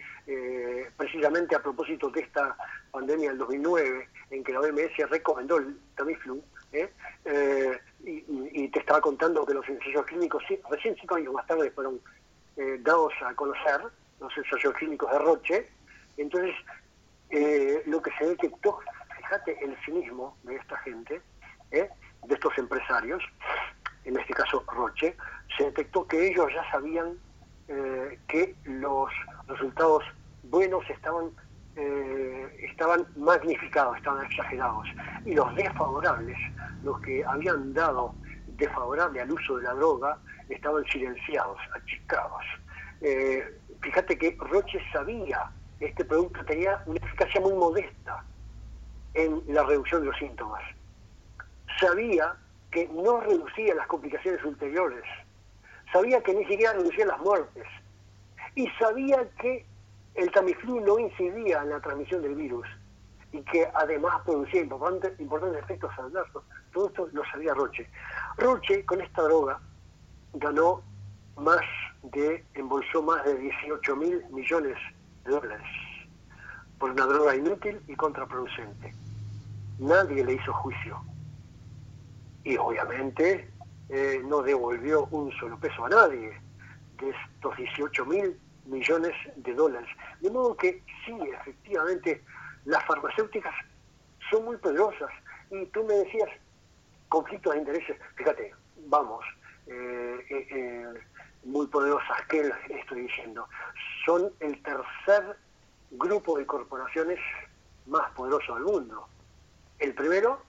precisamente 0.97 1.57
a 1.57 1.63
propósito 1.63 2.11
de 2.11 2.21
esta 2.21 2.57
pandemia 2.91 3.31
del 3.31 3.39
2009, 3.39 4.09
en 4.31 4.45
que 4.45 4.53
la 4.53 4.61
OMS 4.61 5.11
recomendó 5.11 5.57
el 5.57 5.79
Tamiflu, 5.97 6.43
y, 8.05 8.69
te 8.69 8.81
estaba 8.81 9.01
contando 9.01 9.45
que 9.47 9.55
los 9.55 9.69
ensayos 9.69 10.05
clínicos, 10.07 10.43
recién 10.71 10.95
cinco 11.01 11.17
años 11.17 11.33
más 11.33 11.47
tarde, 11.47 11.71
fueron 11.71 12.01
eh, 12.57 12.79
dados 12.81 13.13
a 13.25 13.35
conocer, 13.35 13.81
los 14.21 14.37
ensayos 14.37 14.75
clínicos 14.75 15.11
de 15.11 15.19
Roche. 15.19 15.69
Entonces, 16.17 16.55
eh, 17.31 17.83
lo 17.87 18.03
que 18.03 18.11
se 18.19 18.27
detectó, 18.27 18.81
fíjate 19.17 19.65
el 19.65 19.77
cinismo 19.85 20.37
de 20.43 20.57
esta 20.57 20.77
gente, 20.79 21.21
eh, 21.71 21.89
de 22.27 22.35
estos 22.35 22.57
empresarios, 22.59 23.23
en 24.05 24.19
este 24.19 24.35
caso 24.35 24.65
Roche, 24.67 25.17
se 25.57 25.65
detectó 25.65 26.07
que 26.07 26.29
ellos 26.29 26.49
ya 26.53 26.71
sabían 26.71 27.19
que 28.27 28.55
los 28.65 29.11
resultados 29.47 30.03
buenos 30.51 30.89
estaban 30.91 31.31
estaban 32.61 33.07
magnificados, 33.17 33.97
estaban 33.97 34.25
exagerados, 34.27 34.89
y 35.25 35.35
los 35.35 35.55
desfavorables 35.55 36.37
los 36.83 37.01
que 37.01 37.25
habían 37.25 37.73
dado 37.73 38.15
desfavorable 38.57 39.21
al 39.21 39.31
uso 39.31 39.57
de 39.57 39.63
la 39.65 39.75
droga 39.75 40.19
estaban 40.49 40.85
silenciados, 40.87 41.59
achicados. 41.75 42.45
Eh, 43.01 43.45
fíjate 43.81 44.19
que 44.19 44.37
Roche 44.39 44.81
sabía 44.93 45.51
que 45.79 45.87
este 45.87 46.05
producto 46.05 46.45
tenía 46.45 46.83
una 46.87 46.99
eficacia 46.99 47.41
muy 47.41 47.55
modesta 47.55 48.25
en 49.15 49.43
la 49.49 49.63
reducción 49.63 50.01
de 50.03 50.09
los 50.09 50.17
síntomas. 50.19 50.63
Sabía 51.81 52.35
que 52.71 52.89
no 52.89 53.21
reducía 53.21 53.75
las 53.75 53.87
complicaciones 53.87 54.43
ulteriores. 54.45 55.05
Sabía 55.93 56.21
que 56.23 56.35
ni 56.35 56.45
siquiera 56.47 56.73
reducía 56.73 57.07
las 57.07 57.21
muertes. 57.21 57.65
Y 58.55 58.69
sabía 58.79 59.29
que 59.41 59.65
el 60.19 60.33
Tamiflu 60.33 60.81
no 60.81 60.99
incidía 60.99 61.63
en 61.63 61.71
la 61.71 61.81
transmisión 61.81 62.23
del 62.23 62.35
virus 62.35 62.67
y 63.31 63.41
que 63.43 63.69
además 63.73 64.21
producía 64.25 64.63
importantes, 64.63 65.13
efectos 65.63 65.91
adversos. 65.97 66.43
Todo 66.73 66.89
esto 66.89 67.09
lo 67.13 67.23
sabía 67.27 67.55
Roche. 67.55 67.89
Roche 68.37 68.85
con 68.85 69.01
esta 69.01 69.23
droga 69.23 69.61
ganó 70.35 70.83
más 71.37 71.61
de, 72.03 72.45
embolsó 72.55 73.01
más 73.03 73.25
de 73.25 73.37
18 73.37 73.97
mil 73.97 74.25
millones 74.31 74.77
de 75.25 75.31
dólares 75.31 75.67
por 76.79 76.91
una 76.91 77.07
droga 77.07 77.37
inútil 77.37 77.81
y 77.87 77.95
contraproducente. 77.95 78.93
Nadie 79.79 80.25
le 80.25 80.33
hizo 80.35 80.53
juicio. 80.53 81.01
Y 82.43 82.57
obviamente 82.57 83.49
eh, 83.89 84.21
no 84.27 84.43
devolvió 84.43 85.07
un 85.13 85.31
solo 85.39 85.59
peso 85.59 85.85
a 85.85 85.91
nadie 85.91 86.41
de 86.99 87.11
estos 87.11 87.57
18 87.57 88.05
mil 88.07 88.37
millones 88.69 89.15
de 89.37 89.55
dólares. 89.55 89.89
De 90.21 90.31
modo 90.31 90.57
que 90.57 90.83
sí, 91.05 91.17
efectivamente, 91.41 92.23
las 92.65 92.85
farmacéuticas 92.85 93.55
son 94.31 94.45
muy 94.45 94.57
poderosas. 94.59 95.11
Y 95.51 95.67
tú 95.67 95.85
me 95.85 95.95
decías, 95.95 96.29
conflictos 97.09 97.55
de 97.55 97.61
intereses, 97.61 97.97
fíjate, 98.17 98.55
vamos, 98.87 99.25
eh, 99.67 100.27
eh, 100.31 100.47
eh, 100.51 101.01
muy 101.45 101.67
poderosas, 101.67 102.23
¿qué 102.29 102.51
estoy 102.69 103.03
diciendo? 103.03 103.49
Son 104.05 104.31
el 104.41 104.63
tercer 104.63 105.37
grupo 105.91 106.39
de 106.39 106.45
corporaciones 106.47 107.19
más 107.87 108.11
poderoso 108.13 108.55
del 108.55 108.65
mundo. 108.65 109.09
El 109.79 109.95
primero 109.95 110.43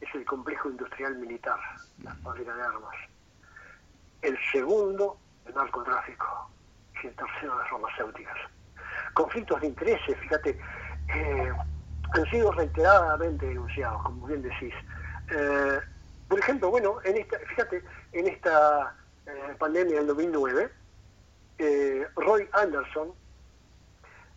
es 0.00 0.14
el 0.14 0.24
complejo 0.24 0.70
industrial 0.70 1.16
militar, 1.18 1.58
la 2.02 2.14
fábrica 2.16 2.54
de 2.54 2.62
armas. 2.62 2.96
El 4.22 4.38
segundo, 4.50 5.18
el 5.46 5.54
narcotráfico. 5.54 6.50
Y 7.02 7.06
el 7.06 7.14
tercero, 7.14 7.58
las 7.58 7.68
farmacéuticas. 7.70 8.36
Conflictos 9.14 9.60
de 9.60 9.66
intereses, 9.68 10.18
fíjate, 10.18 10.58
eh, 11.14 11.52
han 12.12 12.30
sido 12.30 12.52
reiteradamente 12.52 13.46
denunciados, 13.46 14.02
como 14.02 14.26
bien 14.26 14.42
decís. 14.42 14.74
Eh, 15.30 15.80
por 16.28 16.38
ejemplo, 16.38 16.70
bueno, 16.70 16.98
en 17.04 17.16
esta, 17.16 17.38
fíjate, 17.40 17.82
en 18.12 18.28
esta 18.28 18.94
eh, 19.26 19.56
pandemia 19.58 19.96
del 19.96 20.06
2009, 20.08 20.70
Roy 22.16 22.48
Anderson, 22.52 23.12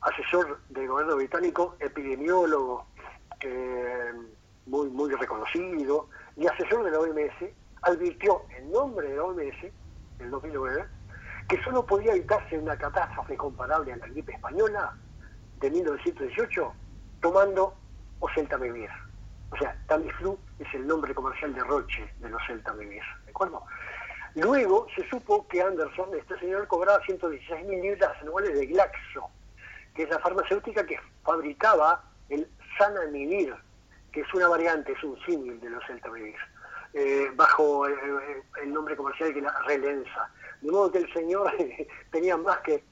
asesor 0.01 0.59
del 0.69 0.87
gobierno 0.87 1.15
británico, 1.15 1.75
epidemiólogo 1.79 2.85
muy, 4.65 4.89
muy 4.89 5.11
reconocido 5.13 6.09
y 6.35 6.47
asesor 6.47 6.83
de 6.83 6.91
la 6.91 6.99
OMS, 6.99 7.51
advirtió 7.81 8.43
en 8.57 8.71
nombre 8.71 9.09
de 9.09 9.15
la 9.17 9.23
OMS, 9.23 9.63
en 9.63 10.25
el 10.25 10.31
2009, 10.31 10.85
que 11.47 11.61
solo 11.63 11.85
podía 11.85 12.13
evitarse 12.13 12.57
una 12.57 12.77
catástrofe 12.77 13.35
comparable 13.35 13.93
a 13.93 13.97
la 13.97 14.07
gripe 14.07 14.33
española 14.33 14.93
de 15.59 15.69
1918 15.71 16.73
tomando 17.21 17.73
Oseltamivir. 18.19 18.89
O 19.51 19.57
sea, 19.57 19.75
Tamiflu 19.87 20.37
es 20.59 20.73
el 20.73 20.87
nombre 20.87 21.13
comercial 21.13 21.53
de 21.53 21.63
Roche 21.63 22.11
de 22.19 22.29
los 22.29 22.41
Oseltamivir, 22.43 23.03
¿de 23.25 23.31
acuerdo? 23.31 23.63
Luego 24.35 24.87
se 24.95 25.07
supo 25.09 25.47
que 25.47 25.61
Anderson, 25.61 26.09
este 26.17 26.37
señor, 26.39 26.67
cobraba 26.67 26.99
116 27.05 27.65
mil 27.65 27.81
libras 27.81 28.11
anuales 28.21 28.57
de 28.57 28.65
Glaxo, 28.65 29.29
que 29.93 30.03
es 30.03 30.09
la 30.09 30.19
farmacéutica 30.19 30.85
que 30.85 30.99
fabricaba 31.23 32.03
el 32.29 32.49
Sanamivir, 32.77 33.53
que 34.11 34.21
es 34.21 34.33
una 34.33 34.47
variante, 34.47 34.93
es 34.93 35.03
un 35.03 35.19
símil 35.25 35.59
de 35.59 35.69
los 35.69 35.85
Celtamivir, 35.85 36.35
eh, 36.93 37.31
bajo 37.35 37.87
eh, 37.87 37.93
eh, 37.93 38.43
el 38.63 38.73
nombre 38.73 38.95
comercial 38.95 39.33
que 39.33 39.41
la 39.41 39.53
Relenza. 39.67 40.31
De 40.63 40.71
modo 40.71 40.91
que 40.91 40.99
el 40.99 41.13
señor 41.13 41.51
tenía 42.11 42.37
más 42.37 42.59
que 42.59 42.83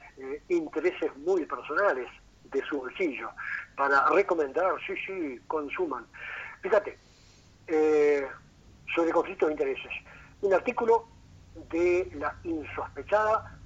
intereses 0.50 1.16
muy 1.18 1.46
personales 1.46 2.08
de 2.52 2.62
su 2.66 2.78
bolsillo 2.78 3.30
para 3.78 4.08
recomendar, 4.10 4.74
sí, 4.86 4.94
sí, 5.06 5.40
consuman. 5.48 6.06
Fíjate, 6.62 6.98
eh, 7.68 8.28
sobre 8.94 9.12
conflictos 9.12 9.48
de 9.48 9.54
intereses. 9.54 9.92
Un 10.42 10.54
artículo 10.54 11.08
de 11.72 12.12
la 12.16 12.36
insospechada, 12.44 13.58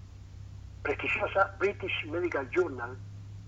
prestigiosa 0.83 1.55
British 1.57 2.05
Medical 2.05 2.47
Journal, 2.51 2.95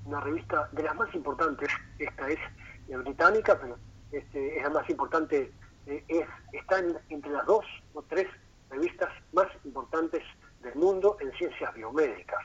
una 0.06 0.20
revista 0.22 0.70
de 0.72 0.84
las 0.84 0.96
más 0.96 1.14
importantes, 1.14 1.70
esta 2.00 2.30
es 2.30 2.40
británica, 2.88 3.60
pero 3.60 3.78
este, 4.12 4.58
es 4.58 4.64
la 4.64 4.70
más 4.72 4.90
importante, 4.90 5.52
eh, 5.86 6.04
es, 6.08 6.28
está 6.54 6.80
entre 7.10 7.32
las 7.32 7.46
dos 7.46 7.66
o 7.94 8.02
tres 8.04 8.28
revistas 8.70 9.10
más 9.34 9.48
importantes 9.64 10.24
del 10.62 10.76
mundo 10.76 11.18
en 11.20 11.32
ciencias 11.34 11.74
biomédicas. 11.74 12.44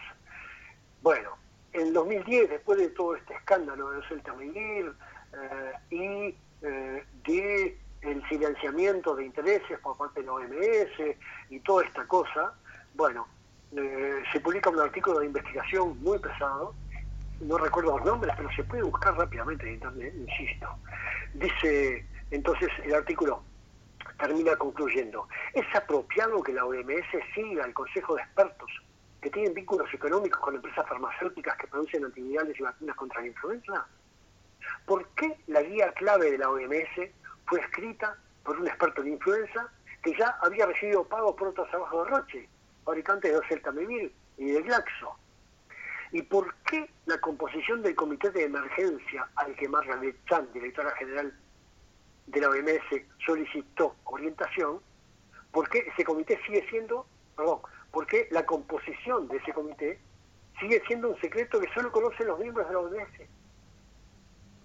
Bueno, 1.03 1.31
en 1.73 1.93
2010, 1.93 2.51
después 2.51 2.79
de 2.79 2.89
todo 2.91 3.17
este 3.17 3.35
escándalo 3.35 3.91
de 3.91 4.07
Celta 4.09 4.33
Miguel 4.35 4.93
eh, 5.33 5.73
y 5.91 6.37
eh, 6.67 7.05
de 7.27 7.79
el 8.03 8.29
silenciamiento 8.29 9.15
de 9.15 9.25
intereses 9.25 9.79
por 9.79 9.97
parte 9.97 10.21
de 10.21 10.27
la 10.27 10.33
OMS 10.33 11.17
y 11.51 11.61
toda 11.61 11.85
esta 11.85 12.07
cosa, 12.07 12.53
bueno, 12.95 13.27
eh, 13.77 14.23
se 14.33 14.41
publica 14.41 14.71
un 14.71 14.81
artículo 14.81 15.21
de 15.21 15.27
investigación 15.27 16.01
muy 16.03 16.19
pesado, 16.19 16.75
no 17.41 17.59
recuerdo 17.59 17.97
los 17.97 18.07
nombres, 18.07 18.35
pero 18.37 18.51
se 18.55 18.65
puede 18.65 18.83
buscar 18.83 19.17
rápidamente 19.17 19.67
en 19.67 19.75
internet, 19.75 20.15
insisto. 20.17 20.69
Dice 21.35 22.07
entonces 22.31 22.69
el 22.85 22.95
artículo, 22.95 23.43
termina 24.23 24.55
concluyendo, 24.55 25.29
es 25.53 25.67
apropiado 25.75 26.41
que 26.45 26.53
la 26.53 26.65
OMS 26.65 27.11
siga 27.35 27.65
el 27.65 27.75
Consejo 27.75 28.15
de 28.15 28.23
Expertos 28.23 28.71
que 29.21 29.31
tienen 29.31 29.53
vínculos 29.53 29.93
económicos 29.93 30.41
con 30.41 30.55
empresas 30.55 30.89
farmacéuticas 30.89 31.57
que 31.57 31.67
producen 31.67 32.05
antivirales 32.05 32.59
y 32.59 32.63
vacunas 32.63 32.95
contra 32.95 33.21
la 33.21 33.27
influenza? 33.27 33.85
¿Por 34.87 35.09
qué 35.17 35.37
la 35.49 35.63
guía 35.63 35.93
clave 35.95 36.31
de 36.31 36.39
la 36.39 36.51
OMS 36.51 37.11
fue 37.47 37.61
escrita 37.61 38.17
por 38.45 38.61
un 38.61 38.69
experto 38.69 39.03
en 39.03 39.09
influenza 39.09 39.69
que 40.05 40.17
ya 40.17 40.39
había 40.41 40.67
recibido 40.67 41.03
pagos 41.03 41.35
por 41.35 41.49
otros 41.49 41.69
trabajos 41.71 42.05
de 42.05 42.11
Roche, 42.11 42.49
fabricantes 42.85 43.33
de 43.33 43.49
Celtamivir 43.49 44.13
y 44.39 44.51
de 44.53 44.63
Glaxo. 44.63 45.17
¿Y 46.13 46.23
por 46.23 46.55
qué 46.71 46.89
la 47.07 47.19
composición 47.19 47.83
del 47.83 47.97
comité 47.97 48.31
de 48.31 48.45
emergencia 48.45 49.29
al 49.35 49.53
que 49.57 49.69
Margaret 49.69 50.17
Chan, 50.29 50.49
directora 50.53 50.93
general 50.93 51.35
de 52.27 52.41
la 52.41 52.49
OMS, 52.49 53.03
solicitó 53.25 53.97
orientación? 54.05 54.81
¿Por 55.51 55.69
qué 55.69 55.81
ese 55.93 56.05
comité 56.05 56.39
sigue 56.47 56.67
siendo, 56.71 57.07
perdón, 57.37 57.61
por 57.91 58.07
qué 58.07 58.29
la 58.31 58.47
composición 58.47 59.29
de 59.29 59.37
ese 59.37 59.53
comité 59.53 60.01
sigue 60.61 60.83
siendo 60.87 61.11
un 61.11 61.21
secreto 61.21 61.61
que 61.61 61.69
solo 61.75 61.93
conocen 61.93 62.29
los 62.29 62.39
miembros 62.39 62.67
de 62.69 62.75
la 62.75 62.81
OMS? 62.81 63.29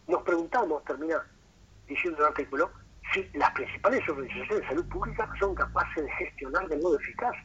Nos 0.08 0.24
preguntamos, 0.24 0.84
termina 0.86 1.26
diciendo 1.88 2.20
el 2.20 2.28
artículo, 2.28 2.72
si 3.14 3.24
las 3.34 3.52
principales 3.52 4.08
organizaciones 4.08 4.62
de 4.62 4.68
salud 4.68 4.88
pública 4.90 5.30
son 5.40 5.56
capaces 5.56 6.04
de 6.04 6.12
gestionar 6.12 6.68
de 6.68 6.78
modo 6.78 7.00
eficaz 7.00 7.36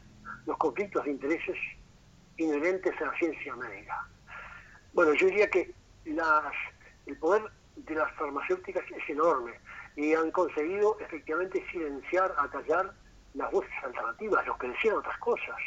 los 0.45 0.57
conflictos 0.57 1.03
de 1.05 1.11
intereses 1.11 1.57
inherentes 2.37 2.93
a 3.01 3.05
la 3.05 3.17
ciencia 3.17 3.55
médica. 3.55 4.07
Bueno, 4.93 5.13
yo 5.13 5.27
diría 5.27 5.49
que 5.49 5.73
las, 6.05 6.53
el 7.05 7.17
poder 7.17 7.43
de 7.75 7.95
las 7.95 8.11
farmacéuticas 8.13 8.83
es 8.91 9.09
enorme 9.09 9.53
y 9.95 10.13
han 10.13 10.31
conseguido 10.31 10.97
efectivamente 10.99 11.63
silenciar, 11.71 12.33
acallar 12.37 12.93
las 13.33 13.51
voces 13.51 13.71
alternativas, 13.83 14.45
los 14.45 14.57
que 14.57 14.69
decían 14.69 14.95
otras 14.95 15.17
cosas, 15.19 15.57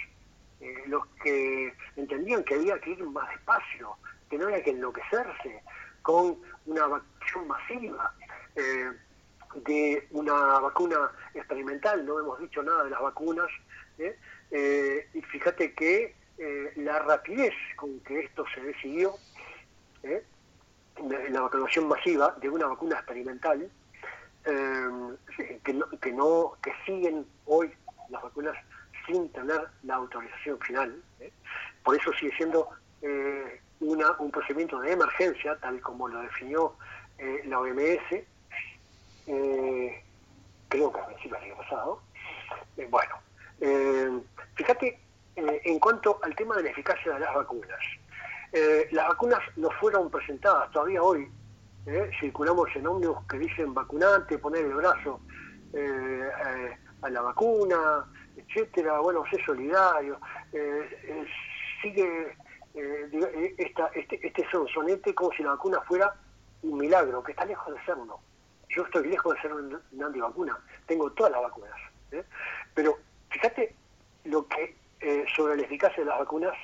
eh, 0.60 0.84
los 0.86 1.06
que 1.22 1.72
entendían 1.96 2.42
que 2.44 2.54
había 2.54 2.78
que 2.80 2.90
ir 2.90 3.04
más 3.04 3.28
despacio, 3.30 3.96
que 4.30 4.38
no 4.38 4.46
había 4.46 4.62
que 4.62 4.70
enloquecerse 4.70 5.62
con 6.02 6.38
una 6.66 6.86
vacunación 6.86 7.48
masiva. 7.48 8.14
Eh, 8.54 8.92
de 9.64 10.06
una 10.10 10.34
vacuna 10.60 11.10
experimental, 11.32 12.04
no 12.04 12.20
hemos 12.20 12.38
dicho 12.38 12.62
nada 12.62 12.84
de 12.84 12.90
las 12.90 13.00
vacunas, 13.00 13.46
¿eh? 13.96 14.14
Eh, 14.50 15.08
y 15.14 15.22
fíjate 15.22 15.72
que 15.72 16.14
la 16.76 16.98
rapidez 16.98 17.54
con 17.76 17.98
que 18.00 18.20
esto 18.20 18.44
se 18.54 18.60
decidió, 18.60 19.14
la 21.32 21.40
vacunación 21.40 21.88
masiva 21.88 22.36
de 22.38 22.50
una 22.50 22.66
vacuna 22.66 22.96
experimental, 22.96 23.70
que, 24.46 25.72
no, 25.72 25.88
que, 26.00 26.12
no, 26.12 26.56
que 26.62 26.72
siguen 26.84 27.26
hoy 27.46 27.72
las 28.08 28.22
vacunas 28.22 28.56
sin 29.06 29.28
tener 29.32 29.60
la 29.82 29.96
autorización 29.96 30.58
final, 30.60 31.02
por 31.82 31.96
eso 31.96 32.12
sigue 32.14 32.34
siendo 32.36 32.68
una, 33.80 34.12
un 34.18 34.30
procedimiento 34.30 34.80
de 34.80 34.92
emergencia, 34.92 35.56
tal 35.60 35.80
como 35.80 36.08
lo 36.08 36.20
definió 36.22 36.74
la 37.44 37.60
OMS, 37.60 38.24
eh, 39.26 40.02
creo 40.68 40.92
que 40.92 41.00
a 41.00 41.06
principios 41.06 41.40
del 41.40 41.50
año 41.50 41.62
pasado. 41.62 42.00
Eh, 42.76 42.86
bueno, 42.90 43.14
eh, 43.60 44.20
fíjate 44.54 45.00
en 45.36 45.78
cuanto 45.78 46.18
al 46.22 46.34
tema 46.34 46.56
de 46.56 46.62
la 46.62 46.70
eficacia 46.70 47.12
de 47.12 47.20
las 47.20 47.34
vacunas. 47.34 47.78
las 48.90 49.08
vacunas 49.08 49.40
no 49.56 49.70
fueron 49.72 50.10
presentadas 50.10 50.70
todavía 50.70 51.02
hoy. 51.02 51.28
Circulamos 52.20 52.68
en 52.74 52.86
ómnibus 52.86 53.24
que 53.28 53.38
dicen 53.38 53.72
vacunante, 53.72 54.38
poner 54.38 54.64
el 54.64 54.74
brazo 54.74 55.20
a 57.02 57.10
la 57.10 57.20
vacuna, 57.20 58.04
etcétera. 58.36 58.98
Bueno, 59.00 59.24
sé 59.30 59.38
solidario. 59.44 60.18
sigue 61.82 62.36
esta, 63.58 63.86
este, 63.94 64.26
este 64.26 64.50
sonsonete 64.50 65.14
como 65.14 65.32
si 65.32 65.42
la 65.42 65.50
vacuna 65.50 65.80
fuera 65.82 66.14
un 66.62 66.78
milagro, 66.78 67.22
que 67.22 67.32
está 67.32 67.44
lejos 67.44 67.74
de 67.74 67.84
serlo 67.84 68.20
yo 68.68 68.82
estoy 68.84 69.08
lejos 69.08 69.34
de 69.34 69.40
ser 69.40 69.52
un, 69.54 70.02
antivacuna, 70.02 70.58
tengo 70.86 71.10
todas 71.12 71.32
las 71.32 71.42
vacunas. 71.42 71.74
¿eh? 72.12 72.24
Pero 72.74 72.98
fíjate 73.30 73.74
lo 74.24 74.46
que 74.46 74.76
eh, 75.00 75.24
sobre 75.34 75.56
la 75.56 75.62
eficacia 75.62 76.02
de 76.02 76.10
las 76.10 76.18
vacunas 76.18 76.54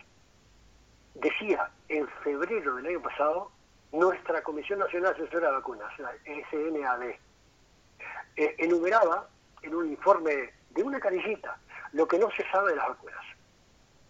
decía 1.14 1.70
en 1.88 2.06
febrero 2.22 2.76
del 2.76 2.86
año 2.86 3.02
pasado 3.02 3.50
nuestra 3.92 4.42
Comisión 4.42 4.78
Nacional 4.78 5.12
Asesora 5.12 5.48
de 5.48 5.54
Vacunas, 5.54 5.98
la 5.98 6.12
SNAD. 6.24 7.02
Eh, 8.36 8.54
enumeraba 8.58 9.28
en 9.62 9.74
un 9.74 9.90
informe 9.90 10.52
de 10.70 10.82
una 10.82 10.98
carillita 10.98 11.58
lo 11.92 12.08
que 12.08 12.18
no 12.18 12.30
se 12.30 12.48
sabe 12.50 12.70
de 12.70 12.76
las 12.76 12.88
vacunas. 12.88 13.24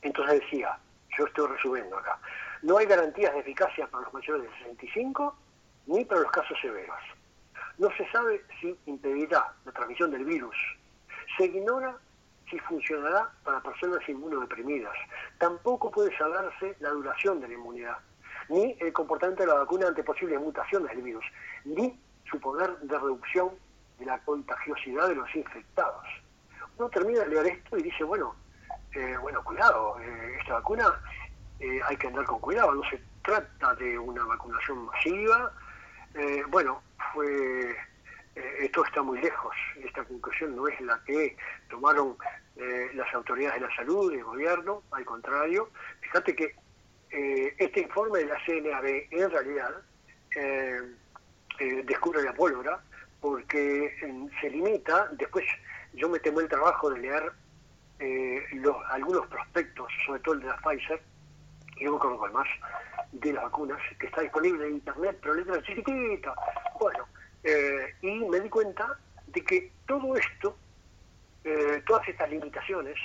Entonces 0.03 0.41
decía, 0.41 0.79
yo 1.19 1.27
estoy 1.27 1.49
resumiendo 1.49 1.99
acá, 1.99 2.19
no 2.63 2.79
hay 2.79 2.87
garantías 2.87 3.33
de 3.35 3.41
eficacia 3.41 3.87
para 3.89 4.05
los 4.05 4.15
mayores 4.15 4.45
de 4.45 4.59
65 4.59 5.37
ni 5.87 6.05
para 6.05 6.21
los 6.21 6.31
casos 6.31 6.57
severos. 6.61 6.99
No 7.79 7.91
se 7.97 8.09
sabe 8.11 8.45
si 8.61 8.79
impedirá 8.87 9.53
la 9.65 9.73
transmisión 9.73 10.13
del 10.13 10.25
virus. 10.25 10.55
Se 11.37 11.47
ignora 11.47 11.97
si 12.49 12.59
funcionará 12.61 13.31
para 13.43 13.61
personas 13.61 14.07
inmunodeprimidas. 14.09 14.95
Tampoco 15.39 15.91
puede 15.91 16.17
saberse 16.17 16.77
la 16.81 16.91
duración 16.91 17.41
de 17.41 17.49
la 17.49 17.55
inmunidad, 17.55 17.99
ni 18.49 18.77
el 18.81 18.93
comportamiento 18.93 19.43
de 19.43 19.49
la 19.49 19.55
vacuna 19.55 19.89
ante 19.89 20.03
posibles 20.03 20.41
mutaciones 20.41 20.91
del 20.91 21.03
virus, 21.03 21.25
ni 21.65 21.99
su 22.31 22.41
poder 22.41 22.77
de 22.79 22.99
reducción 22.99 23.51
de 23.99 24.07
la 24.07 24.19
contagiosidad 24.21 25.09
de 25.09 25.15
los 25.15 25.35
infectados. 25.35 26.07
Uno 26.79 26.89
termina 26.89 27.21
de 27.21 27.29
leer 27.29 27.47
esto 27.47 27.77
y 27.77 27.83
dice, 27.83 28.05
bueno, 28.05 28.35
eh, 28.95 29.17
bueno, 29.21 29.43
cuidado, 29.43 29.99
eh, 30.01 30.37
esta 30.41 30.55
vacuna 30.55 31.01
eh, 31.61 31.81
hay 31.87 31.97
que 31.97 32.09
andar 32.09 32.25
con 32.25 32.41
cuidado, 32.41 32.75
no 32.75 32.83
se 32.91 33.01
trata 33.23 33.75
de 33.77 33.99
una 33.99 34.25
vacunación 34.25 34.85
masiva, 34.87 35.53
bueno, 36.49 36.83
fue 37.13 37.75
esto 38.61 38.85
está 38.85 39.03
muy 39.03 39.19
lejos, 39.21 39.55
esta 39.83 40.05
conclusión 40.05 40.55
no 40.55 40.69
es 40.69 40.79
la 40.83 41.01
que 41.07 41.37
tomaron 41.71 42.17
las 42.95 43.15
autoridades 43.15 43.61
de 43.61 43.67
la 43.67 43.75
salud, 43.75 44.13
el 44.13 44.25
gobierno, 44.25 44.83
al 44.91 45.05
contrario, 45.07 45.71
fíjate 46.01 46.37
que 46.37 46.55
eh, 47.13 47.55
este 47.59 47.81
informe 47.81 48.21
de 48.21 48.27
la 48.27 48.45
CNAB 48.45 48.87
en 49.11 49.31
realidad 49.31 49.71
descubre 51.85 52.23
la 52.23 52.33
pólvora 52.33 52.81
porque 53.21 53.95
se 54.41 54.51
limita, 54.51 55.09
después 55.13 55.45
yo 55.93 56.09
me 56.09 56.19
temo 56.19 56.41
el 56.41 56.49
trabajo 56.49 56.91
de 56.91 57.01
leer 57.01 57.33
los, 58.55 58.77
algunos 58.89 59.27
prospectos, 59.27 59.93
sobre 60.07 60.21
todo 60.21 60.35
el 60.35 60.41
de 60.41 60.47
la 60.47 60.57
Pfizer, 60.57 61.01
y 61.77 61.85
no 61.85 61.93
me 61.93 61.97
acuerdo 61.99 62.19
cuál 62.19 62.33
más, 62.33 62.49
de 63.13 63.33
las 63.33 63.45
vacunas, 63.45 63.79
que 63.99 64.07
está 64.07 64.23
disponible 64.23 64.67
en 64.67 64.75
internet, 64.75 65.19
pero 65.21 65.35
letra 65.35 65.63
chiquitita. 65.63 66.35
Bueno, 66.81 67.07
eh, 67.45 67.95
y 68.01 68.21
me 68.25 68.41
di 68.41 68.49
cuenta 68.49 68.99
de 69.27 69.45
que 69.45 69.73
todo 69.87 70.17
esto, 70.17 70.57
eh, 71.45 71.83
todas 71.87 72.09
estas 72.09 72.31
limitaciones 72.31 72.97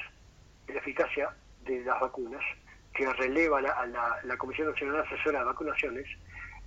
de 0.66 0.74
la 0.74 0.80
eficacia 0.80 1.30
de 1.66 1.84
las 1.84 2.00
vacunas, 2.00 2.44
que 2.98 3.14
releva 3.14 3.62
la, 3.62 3.72
a 3.72 3.86
la, 3.86 4.38
Comisión 4.38 4.72
Nacional 4.72 5.06
Asesora 5.06 5.40
de 5.40 5.46
Vacunaciones, 5.46 6.08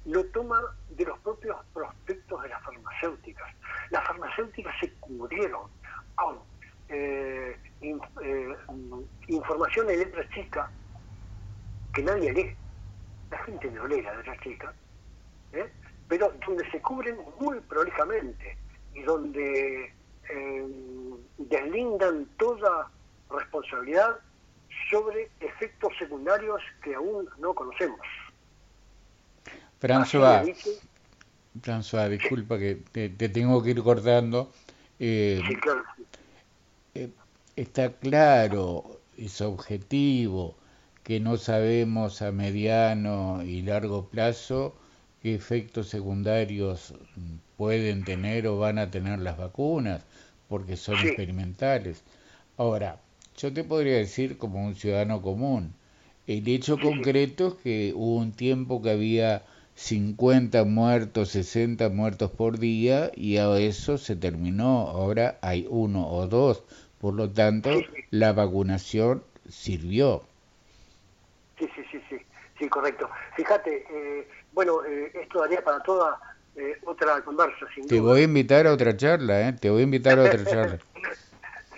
lo 0.04 0.24
toma 0.26 0.62
de 0.90 1.04
los 1.04 1.18
propios 1.18 1.56
prospectos 1.74 2.42
de 2.42 2.48
las 2.48 2.62
farmacéuticas. 2.62 3.52
Las 3.90 4.06
farmacéuticas 4.06 4.72
se 4.80 4.92
cubrieron 4.94 5.68
con 6.14 6.38
eh, 6.88 7.56
información 9.26 9.88
de 9.88 9.96
letra 9.96 10.28
chica 10.30 10.70
que 11.92 12.02
nadie 12.02 12.32
lee 12.32 12.56
la 13.30 13.38
gente 13.38 13.70
no 13.70 13.86
lee 13.86 14.02
la 14.02 14.16
letra 14.16 14.36
chica, 14.40 14.72
¿eh? 15.52 15.70
pero 16.08 16.32
donde 16.46 16.68
se 16.70 16.80
cubren 16.80 17.16
muy 17.38 17.60
prolijamente 17.60 18.56
y 18.94 19.02
donde 19.02 19.92
eh, 20.28 20.66
deslindan 21.38 22.26
toda 22.38 22.90
responsabilidad 23.30 24.18
sobre 24.90 25.30
efectos 25.40 25.92
secundarios 25.98 26.60
que 26.82 26.94
aún 26.94 27.28
no 27.38 27.54
conocemos. 27.54 28.00
François, 29.80 30.44
François 31.62 32.08
disculpa 32.08 32.58
que 32.58 32.76
te, 32.92 33.08
tengo 33.28 33.62
que 33.62 33.70
ir 33.70 33.82
cortando. 33.82 34.50
Eh, 34.98 35.40
sí, 35.46 35.56
claro. 35.56 35.82
Eh, 36.94 37.10
está 37.56 37.92
claro, 37.92 39.00
es 39.16 39.40
objetivo, 39.40 40.56
que 41.02 41.20
no 41.20 41.36
sabemos 41.36 42.20
a 42.20 42.32
mediano 42.32 43.42
y 43.42 43.62
largo 43.62 44.06
plazo 44.08 44.76
qué 45.22 45.34
efectos 45.34 45.88
secundarios 45.88 46.94
pueden 47.56 48.04
tener 48.04 48.46
o 48.46 48.58
van 48.58 48.78
a 48.78 48.90
tener 48.90 49.18
las 49.18 49.36
vacunas, 49.36 50.04
porque 50.48 50.76
son 50.76 50.98
experimentales. 50.98 52.02
Ahora, 52.56 52.98
yo 53.36 53.52
te 53.52 53.64
podría 53.64 53.96
decir 53.96 54.38
como 54.38 54.64
un 54.64 54.74
ciudadano 54.74 55.22
común, 55.22 55.74
el 56.26 56.46
hecho 56.48 56.78
concreto 56.78 57.48
es 57.48 57.54
que 57.54 57.92
hubo 57.94 58.16
un 58.16 58.32
tiempo 58.32 58.82
que 58.82 58.90
había 58.90 59.42
50 59.74 60.64
muertos, 60.64 61.30
60 61.30 61.88
muertos 61.88 62.30
por 62.30 62.58
día 62.58 63.10
y 63.14 63.38
a 63.38 63.56
eso 63.58 63.98
se 63.98 64.14
terminó. 64.14 64.88
Ahora 64.88 65.38
hay 65.40 65.66
uno 65.70 66.06
o 66.06 66.26
dos. 66.26 66.62
Por 67.00 67.14
lo 67.14 67.30
tanto, 67.30 67.84
la 68.10 68.32
vacunación 68.32 69.24
sirvió. 69.48 70.22
Sí, 71.58 71.66
sí, 71.74 71.82
sí, 71.90 72.00
sí, 72.10 72.16
sí, 72.58 72.68
correcto. 72.68 73.08
Fíjate, 73.36 73.86
eh, 73.90 74.28
bueno, 74.52 74.84
eh, 74.84 75.10
esto 75.14 75.40
daría 75.40 75.64
para 75.64 75.82
toda 75.82 76.20
eh, 76.56 76.76
otra 76.84 77.22
conversa. 77.24 77.66
Te 77.88 78.00
voy 78.00 78.20
a 78.20 78.24
invitar 78.24 78.66
a 78.66 78.72
otra 78.74 78.96
charla, 78.96 79.48
¿eh? 79.48 79.52
Te 79.54 79.70
voy 79.70 79.80
a 79.80 79.84
invitar 79.84 80.18
a 80.18 80.24
otra 80.24 80.44
charla. 80.44 80.78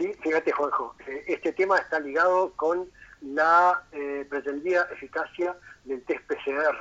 Sí, 0.02 0.12
fíjate, 0.20 0.50
Juanjo, 0.50 0.96
este 1.28 1.52
tema 1.52 1.78
está 1.78 2.00
ligado 2.00 2.52
con 2.56 2.90
la 3.20 3.84
pretendida 4.28 4.88
eficacia 4.90 5.56
del 5.84 6.02
test 6.06 6.26
PCR, 6.26 6.76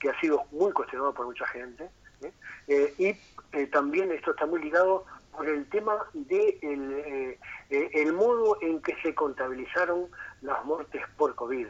que 0.00 0.08
ha 0.08 0.18
sido 0.20 0.46
muy 0.52 0.72
cuestionado 0.72 1.12
por 1.12 1.26
mucha 1.26 1.46
gente, 1.48 1.90
y 2.96 3.12
también 3.66 4.10
esto 4.10 4.30
está 4.30 4.46
muy 4.46 4.62
ligado 4.62 5.04
por 5.36 5.46
el 5.46 5.68
tema 5.68 5.98
de 6.14 7.38
el 7.68 8.12
modo 8.14 8.56
en 8.62 8.80
que 8.80 8.96
se 9.02 9.14
contabilizaron 9.14 10.08
las 10.40 10.64
muertes 10.64 11.02
por 11.18 11.34
COVID. 11.34 11.66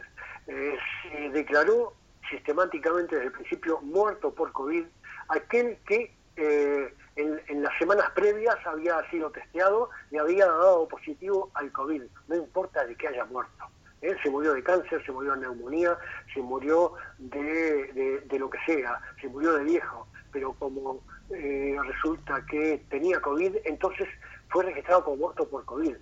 se 0.47 1.31
declaró 1.31 1.95
sistemáticamente 2.31 3.17
desde 3.17 3.27
el 3.27 3.33
principio 3.33 3.81
muerto 3.81 4.33
por 4.33 4.53
COVID 4.53 4.85
aquel 5.31 5.79
que 5.85 6.15
eh, 6.37 6.95
en, 7.17 7.63
las 7.63 7.77
semanas 7.79 8.11
previas 8.15 8.57
había 8.67 8.99
sido 9.11 9.31
testeado 9.31 9.91
y 10.11 10.17
había 10.17 10.47
dado 10.47 10.89
positivo 10.89 11.51
al 11.55 11.71
COVID, 11.71 12.03
no 12.29 12.37
importa 12.37 12.85
de 12.87 12.97
que 12.97 13.09
haya 13.09 13.25
muerto. 13.27 13.67
¿eh? 14.01 14.17
Se 14.23 14.31
murió 14.31 14.55
de 14.55 14.63
cáncer, 14.63 15.05
se 15.05 15.13
murió 15.13 15.33
de 15.35 15.43
neumonía, 15.43 15.97
se 16.33 16.41
murió 16.41 16.95
de, 17.19 18.25
lo 18.39 18.49
que 18.49 18.59
sea, 18.67 19.01
se 19.21 19.29
murió 19.29 19.53
de 19.55 19.65
viejo, 19.65 20.09
pero 20.33 20.55
como 20.55 21.01
eh, 21.31 21.77
resulta 21.85 22.45
que 22.47 22.83
tenía 22.89 23.21
COVID, 23.21 23.57
entonces 23.65 24.09
fue 24.49 24.65
registrado 24.65 25.05
como 25.05 25.17
muerto 25.19 25.49
por 25.49 25.65
COVID. 25.65 25.95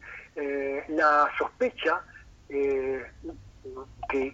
la 0.89 1.29
sospecha 1.39 2.03
que, 2.49 3.05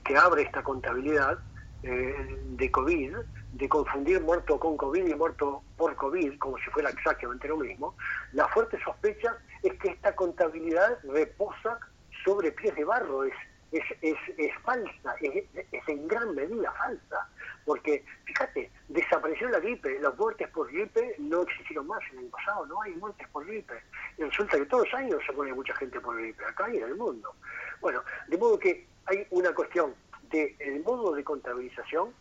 que 0.02 0.16
abre 0.16 0.42
esta 0.42 0.62
contabilidad 0.62 1.38
de 1.82 2.70
COVID 2.70 3.16
de 3.56 3.68
confundir 3.70 4.20
muerto 4.20 4.60
con 4.60 4.76
COVID 4.76 5.06
y 5.06 5.14
muerto 5.14 5.62
por 5.78 5.96
COVID, 5.96 6.38
como 6.38 6.58
si 6.58 6.70
fuera 6.70 6.90
exactamente 6.90 7.48
lo 7.48 7.56
mismo, 7.56 7.96
la 8.32 8.46
fuerte 8.48 8.78
sospecha 8.82 9.38
es 9.62 9.72
que 9.78 9.88
esta 9.88 10.14
contabilidad 10.14 10.98
reposa 11.04 11.80
sobre 12.22 12.52
pies 12.52 12.74
de 12.74 12.84
barro, 12.84 13.24
es, 13.24 13.32
es, 13.72 13.82
es, 14.02 14.52
falsa, 14.62 15.14
es, 15.22 15.44
en 15.88 16.06
gran 16.06 16.34
medida 16.34 16.70
falsa, 16.72 17.28
porque 17.64 18.04
fíjate, 18.24 18.70
desapareció 18.88 19.48
la 19.48 19.60
gripe, 19.60 19.98
las 20.00 20.16
muertes 20.18 20.48
por 20.50 20.70
gripe 20.70 21.14
no 21.18 21.42
existieron 21.42 21.86
más 21.86 22.00
en 22.12 22.18
el 22.18 22.26
pasado, 22.26 22.66
no 22.66 22.82
hay 22.82 22.92
muertes 22.96 23.26
por 23.28 23.46
gripe, 23.46 23.74
y 24.18 24.22
resulta 24.22 24.58
que 24.58 24.66
todos 24.66 24.84
los 24.84 24.94
años 24.94 25.22
se 25.26 25.32
pone 25.32 25.54
mucha 25.54 25.74
gente 25.76 25.98
por 26.00 26.16
gripe, 26.16 26.44
acá 26.44 26.68
y 26.70 26.76
en 26.76 26.84
el 26.84 26.94
mundo. 26.94 27.34
Bueno, 27.80 28.02
de 28.28 28.36
modo 28.36 28.58
que 28.58 28.86
hay 29.06 29.26
una 29.30 29.54
cuestión 29.54 29.94
del 30.30 30.82
modo 30.84 31.14
de 31.14 31.24
contabilización 31.24 32.12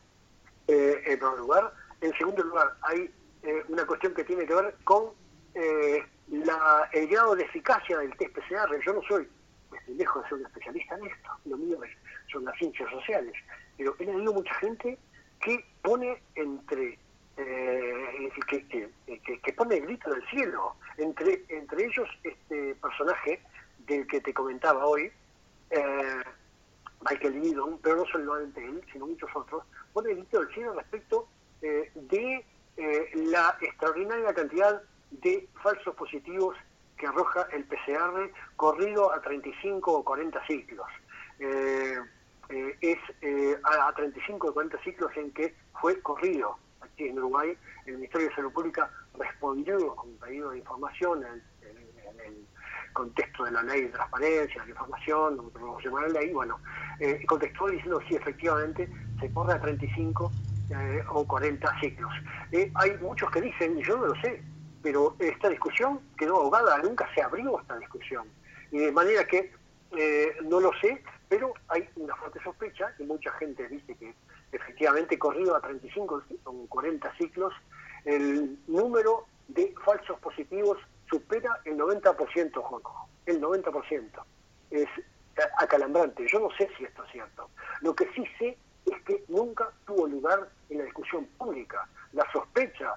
eh, 0.67 1.03
en 1.05 1.19
primer 1.19 1.37
lugar. 1.39 1.73
En 2.01 2.11
segundo 2.17 2.43
lugar, 2.43 2.75
hay 2.81 3.11
eh, 3.43 3.63
una 3.67 3.85
cuestión 3.85 4.13
que 4.13 4.23
tiene 4.23 4.45
que 4.45 4.53
ver 4.55 4.75
con 4.83 5.11
eh, 5.53 6.03
la, 6.29 6.89
el 6.91 7.07
grado 7.07 7.35
de 7.35 7.43
eficacia 7.43 7.99
del 7.99 8.15
test 8.17 8.33
PCR. 8.33 8.79
Yo 8.85 8.93
no 8.93 9.01
soy, 9.07 9.27
estoy 9.77 9.95
lejos 9.95 10.23
de 10.23 10.29
ser 10.29 10.37
un 10.39 10.45
especialista 10.45 10.95
en 10.95 11.05
esto, 11.05 11.29
lo 11.45 11.57
mío 11.57 11.77
son 12.31 12.45
las 12.45 12.57
ciencias 12.57 12.89
sociales, 12.89 13.33
pero 13.77 13.95
he 13.99 14.05
leído 14.05 14.33
mucha 14.33 14.53
gente 14.55 14.97
que 15.39 15.63
pone 15.83 16.21
entre 16.33 16.97
que, 17.35 18.65
que, 18.67 19.39
que, 19.41 19.53
pone 19.53 19.77
el 19.77 19.85
grito 19.85 20.09
del 20.09 20.25
cielo. 20.29 20.75
Entre, 20.97 21.43
entre 21.49 21.85
ellos, 21.85 22.07
este 22.23 22.75
personaje 22.75 23.41
del 23.79 24.07
que 24.07 24.21
te 24.21 24.33
comentaba 24.33 24.85
hoy, 24.85 25.11
Michael 27.09 27.39
Needham, 27.39 27.77
pero 27.83 27.97
no 27.97 28.05
solamente 28.05 28.63
él, 28.63 28.81
sino 28.91 29.07
muchos 29.07 29.29
otros, 29.35 29.63
pone 29.95 30.13
grito 30.13 30.41
del 30.41 30.53
cielo 30.53 30.73
respecto 30.73 31.29
eh, 31.61 31.89
de 31.95 32.45
eh, 32.75 33.09
la 33.31 33.57
extraordinaria 33.61 34.33
cantidad 34.33 34.81
de 35.09 35.47
falsos 35.63 35.95
positivos 35.95 36.57
que 36.97 37.07
arroja 37.07 37.47
el 37.53 37.63
PCR 37.63 38.29
corrido 38.57 39.13
a 39.13 39.21
35 39.21 39.93
o 39.93 40.03
40 40.03 40.45
ciclos. 40.47 40.87
Eh, 41.39 41.97
es 42.81 42.97
a, 43.63 43.91
35 43.93 44.49
o 44.49 44.53
40 44.53 44.83
ciclos 44.83 45.11
en 45.15 45.31
que 45.31 45.55
fue 45.79 45.99
corrido 46.01 46.57
aquí 46.81 47.07
en 47.07 47.17
Uruguay. 47.17 47.57
El 47.85 47.95
Ministerio 47.95 48.27
de 48.27 48.35
Salud 48.35 48.51
Pública 48.51 48.91
respondió 49.17 49.95
con 49.95 50.09
un 50.09 50.17
pedido 50.17 50.51
de 50.51 50.57
información 50.57 51.23
en, 51.23 51.41
el 52.19 52.45
contexto 52.93 53.45
de 53.45 53.51
la 53.51 53.63
ley 53.63 53.83
de 53.83 53.89
transparencia, 53.89 54.63
de 54.63 54.69
información, 54.69 55.51
de 55.53 55.91
la 55.91 56.07
ley, 56.19 56.31
bueno, 56.31 56.59
contestó 57.27 57.67
diciendo 57.67 57.99
sí, 58.07 58.15
efectivamente, 58.15 58.89
se 59.19 59.31
corre 59.31 59.53
a 59.53 59.61
35 59.61 60.31
eh, 60.69 61.03
o 61.09 61.25
40 61.25 61.79
ciclos. 61.79 62.11
Eh, 62.51 62.71
hay 62.75 62.97
muchos 62.97 63.29
que 63.31 63.41
dicen, 63.41 63.77
yo 63.81 63.97
no 63.97 64.07
lo 64.07 64.15
sé, 64.21 64.41
pero 64.81 65.15
esta 65.19 65.49
discusión 65.49 65.99
quedó 66.17 66.37
ahogada, 66.37 66.77
nunca 66.79 67.07
se 67.13 67.21
abrió 67.21 67.59
esta 67.59 67.77
discusión. 67.77 68.27
Y 68.71 68.79
de 68.79 68.91
manera 68.91 69.25
que 69.25 69.51
eh, 69.97 70.35
no 70.43 70.59
lo 70.59 70.71
sé, 70.81 71.01
pero 71.29 71.53
hay 71.67 71.87
una 71.95 72.15
fuerte 72.15 72.39
sospecha, 72.43 72.93
y 72.99 73.03
mucha 73.03 73.31
gente 73.33 73.67
dice 73.67 73.95
que 73.95 74.13
efectivamente 74.51 75.17
corrido 75.17 75.55
a 75.55 75.61
35 75.61 76.23
o 76.45 76.65
40 76.67 77.17
ciclos, 77.17 77.53
el 78.05 78.57
número 78.67 79.25
de 79.47 79.73
falsos 79.83 80.19
positivos 80.19 80.77
supera 81.09 81.59
el 81.65 81.77
90%, 81.77 82.61
Juanjo, 82.61 83.09
el 83.25 83.41
90%. 83.41 84.09
Es 84.71 84.87
acalambrante. 85.57 86.25
Yo 86.27 86.39
no 86.39 86.49
sé 86.57 86.69
si 86.77 86.85
esto 86.85 87.03
es 87.03 87.11
cierto. 87.11 87.49
Lo 87.81 87.95
que 87.95 88.07
sí 88.13 88.23
sé 88.39 88.57
es 88.85 89.01
que 89.03 89.23
nunca 89.27 89.69
tuvo 89.85 90.07
lugar 90.07 90.49
en 90.69 90.79
la 90.79 90.83
discusión 90.85 91.25
pública. 91.37 91.87
La 92.13 92.25
sospecha, 92.31 92.93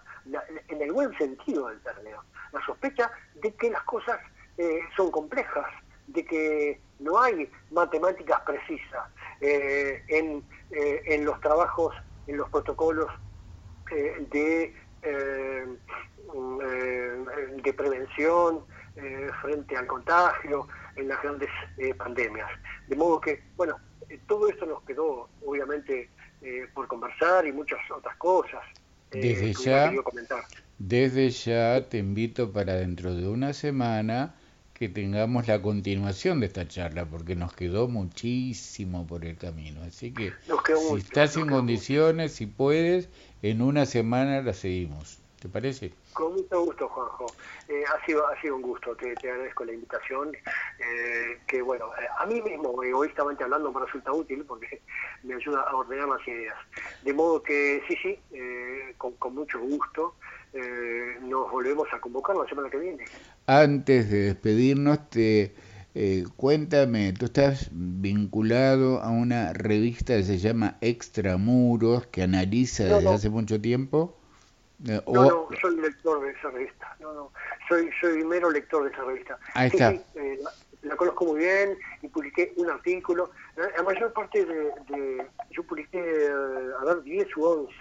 en 0.68 0.82
el 0.82 0.92
buen 0.92 1.16
sentido 1.18 1.68
del 1.68 1.80
término, 1.80 2.22
la 2.52 2.64
sospecha 2.64 3.10
de 3.34 3.52
que 3.54 3.70
las 3.70 3.82
cosas 3.82 4.18
eh, 4.56 4.80
son 4.96 5.10
complejas, 5.10 5.66
de 6.06 6.24
que 6.24 6.80
no 6.98 7.20
hay 7.20 7.50
matemáticas 7.70 8.40
precisas 8.40 9.08
eh, 9.40 10.02
en, 10.08 10.42
eh, 10.70 11.02
en, 11.06 11.24
los 11.24 11.40
trabajos, 11.40 11.94
en 12.26 12.38
los 12.38 12.48
protocolos 12.50 13.10
de, 14.30 14.74
de 17.62 17.72
prevención 17.72 18.64
frente 19.40 19.76
al 19.76 19.86
contagio, 19.86 20.68
en 20.98 21.08
las 21.08 21.22
grandes 21.22 21.48
pandemias. 21.96 22.48
De 22.88 22.96
modo 22.96 23.20
que, 23.20 23.42
bueno, 23.56 23.76
eh, 24.08 24.18
todo 24.26 24.48
esto 24.48 24.66
nos 24.66 24.82
quedó, 24.82 25.28
obviamente, 25.44 26.10
eh, 26.42 26.66
por 26.72 26.86
conversar 26.88 27.46
y 27.46 27.52
muchas 27.52 27.78
otras 27.90 28.16
cosas. 28.16 28.62
Eh, 29.12 29.20
desde 29.20 29.52
ya, 29.54 29.92
desde 30.78 31.30
ya 31.30 31.88
te 31.88 31.98
invito 31.98 32.52
para 32.52 32.74
dentro 32.74 33.14
de 33.14 33.26
una 33.26 33.52
semana 33.52 34.34
que 34.74 34.88
tengamos 34.88 35.48
la 35.48 35.60
continuación 35.60 36.40
de 36.40 36.46
esta 36.46 36.68
charla, 36.68 37.04
porque 37.04 37.34
nos 37.34 37.52
quedó 37.52 37.88
muchísimo 37.88 39.06
por 39.06 39.24
el 39.24 39.36
camino. 39.36 39.82
Así 39.82 40.12
que 40.12 40.32
si 40.46 40.94
estás 40.96 41.36
en 41.36 41.48
condiciones, 41.48 42.32
si 42.32 42.46
puedes, 42.46 43.08
en 43.42 43.60
una 43.60 43.86
semana 43.86 44.40
la 44.40 44.52
seguimos. 44.52 45.18
¿Te 45.40 45.48
parece? 45.48 45.92
Con 46.18 46.32
mucho 46.32 46.64
gusto, 46.64 46.88
Juanjo. 46.88 47.26
Eh, 47.68 47.84
ha, 47.86 48.04
sido, 48.04 48.26
ha 48.26 48.40
sido 48.40 48.56
un 48.56 48.62
gusto, 48.62 48.96
te, 48.96 49.12
agradezco 49.12 49.64
la 49.64 49.72
invitación, 49.72 50.34
eh, 50.34 51.38
que 51.46 51.62
bueno, 51.62 51.84
eh, 51.94 52.08
a 52.18 52.26
mí 52.26 52.42
mismo, 52.42 52.82
egoístamente 52.82 53.44
hablando, 53.44 53.72
me 53.72 53.86
resulta 53.86 54.12
útil 54.12 54.44
porque 54.44 54.82
me 55.22 55.34
ayuda 55.34 55.60
a 55.60 55.76
ordenar 55.76 56.08
las 56.08 56.26
ideas. 56.26 56.56
De 57.04 57.12
modo 57.12 57.40
que 57.40 57.80
sí, 57.86 57.94
sí, 58.02 58.18
con, 58.98 59.12
con, 59.12 59.36
mucho 59.36 59.60
gusto 59.60 60.16
nos 61.20 61.48
volvemos 61.52 61.86
a 61.92 62.00
convocar 62.00 62.34
la 62.34 62.48
semana 62.48 62.68
que 62.68 62.78
viene. 62.78 63.04
Antes 63.46 64.10
de 64.10 64.22
despedirnos, 64.22 65.08
te... 65.10 65.54
cuéntame, 66.34 67.12
tú 67.12 67.26
estás 67.26 67.68
vinculado 67.70 69.00
a 69.02 69.10
una 69.10 69.52
revista 69.52 70.16
que 70.16 70.24
se 70.24 70.38
llama 70.38 70.78
Extramuros, 70.80 72.08
que 72.08 72.24
analiza 72.24 72.86
desde 72.86 73.08
hace 73.08 73.30
mucho 73.30 73.60
tiempo. 73.60 74.17
Eh, 74.86 75.00
no, 75.06 75.24
no, 75.24 75.48
soy 75.60 75.76
lector 75.76 76.22
de 76.22 76.30
esa 76.30 76.50
revista. 76.50 76.96
No, 77.00 77.12
no, 77.12 77.32
soy, 77.68 77.90
soy 78.00 78.24
mero 78.24 78.50
lector 78.50 78.84
de 78.84 78.90
esa 78.90 79.04
revista. 79.04 79.38
Ahí 79.54 79.68
está. 79.68 79.92
Eh, 79.92 80.38
la, 80.82 80.96
conozco 80.96 81.24
muy 81.24 81.40
bien 81.40 81.76
y 82.02 82.08
publiqué 82.08 82.52
un 82.56 82.70
artículo. 82.70 83.30
La 83.56 83.82
mayor 83.82 84.12
parte 84.12 84.44
de. 84.44 85.26
yo 85.50 85.62
publiqué, 85.64 85.98
eh, 85.98 86.70
a 86.80 86.84
ver, 86.84 87.02
10 87.02 87.36
u 87.36 87.44
11 87.44 87.72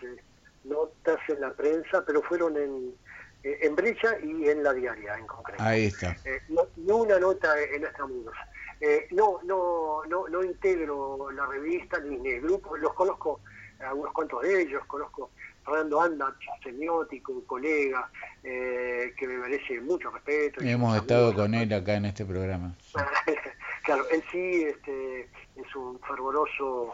notas 0.64 1.20
en 1.28 1.42
la 1.42 1.54
prensa, 1.54 2.04
pero 2.06 2.22
fueron 2.24 2.58
en, 2.58 2.96
en 3.44 3.76
Brecha 3.76 4.18
y 4.20 4.50
en 4.50 4.64
la 4.64 4.74
diaria 4.74 5.18
en 5.18 5.28
concreto. 5.28 5.64
Ahí 5.64 5.86
está. 5.86 6.16
no, 6.50 6.96
una 6.98 7.20
nota 7.20 7.62
en 7.62 7.84
Extramuros. 7.84 8.36
Eh, 8.80 9.08
no, 9.12 9.40
no, 9.44 10.04
no, 10.08 10.28
no 10.28 10.44
integro 10.44 11.32
la 11.32 11.46
revista 11.48 12.00
ni, 12.00 12.18
ni 12.18 12.30
el 12.30 12.42
grupo, 12.42 12.78
los 12.78 12.94
conozco, 12.94 13.40
algunos 13.80 14.14
cuantos 14.14 14.44
de 14.44 14.62
ellos, 14.62 14.84
conozco 14.86 15.32
Fernando 15.68 16.02
Anda, 16.02 16.34
semiótico, 16.64 17.34
un 17.34 17.42
colega 17.42 18.10
eh, 18.42 19.14
que 19.18 19.28
me 19.28 19.38
merece 19.38 19.82
mucho 19.82 20.10
respeto. 20.10 20.62
Hemos 20.62 20.96
estado 20.96 21.36
con 21.36 21.54
él 21.54 21.74
acá 21.74 21.96
en 21.96 22.06
este 22.06 22.26
programa. 22.26 22.74
claro, 23.84 24.06
él 24.10 24.24
sí 24.32 24.64
este, 24.64 25.30
es 25.58 25.76
un 25.76 26.00
fervoroso 26.00 26.94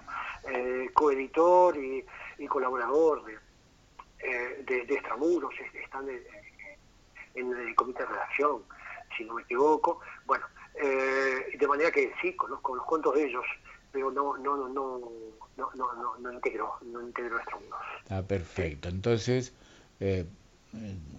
eh, 0.49 0.89
coeditor 0.91 1.77
y, 1.77 2.03
colaborador 2.47 3.23
de, 3.25 3.33
eh, 4.19 4.63
de, 4.65 4.95
están 5.81 6.09
en, 7.35 7.53
el 7.53 7.75
comité 7.75 7.99
de 7.99 8.09
redacción, 8.09 8.63
si 9.15 9.23
no 9.23 9.35
me 9.35 9.43
equivoco. 9.43 9.99
Bueno, 10.25 10.45
Eh, 10.75 11.55
de 11.55 11.67
manera 11.67 11.91
que 11.91 12.11
sí, 12.19 12.35
conozco 12.35 12.75
los 12.75 12.85
cuentos 12.85 13.13
de 13.13 13.25
ellos, 13.25 13.45
pero 13.93 14.11
no, 14.11 14.35
no, 14.37 14.57
no, 14.57 14.67
no, 14.67 14.99
no, 15.55 15.69
no, 15.75 15.93
no, 15.93 16.17
no 16.19 16.33
integro, 16.33 16.73
no 16.81 17.01
integro 17.01 17.35
nuestro 17.35 17.59
mundo. 17.59 17.75
Ah, 18.09 18.23
perfecto. 18.27 18.89
Entonces, 18.89 19.53
eh, 19.99 20.25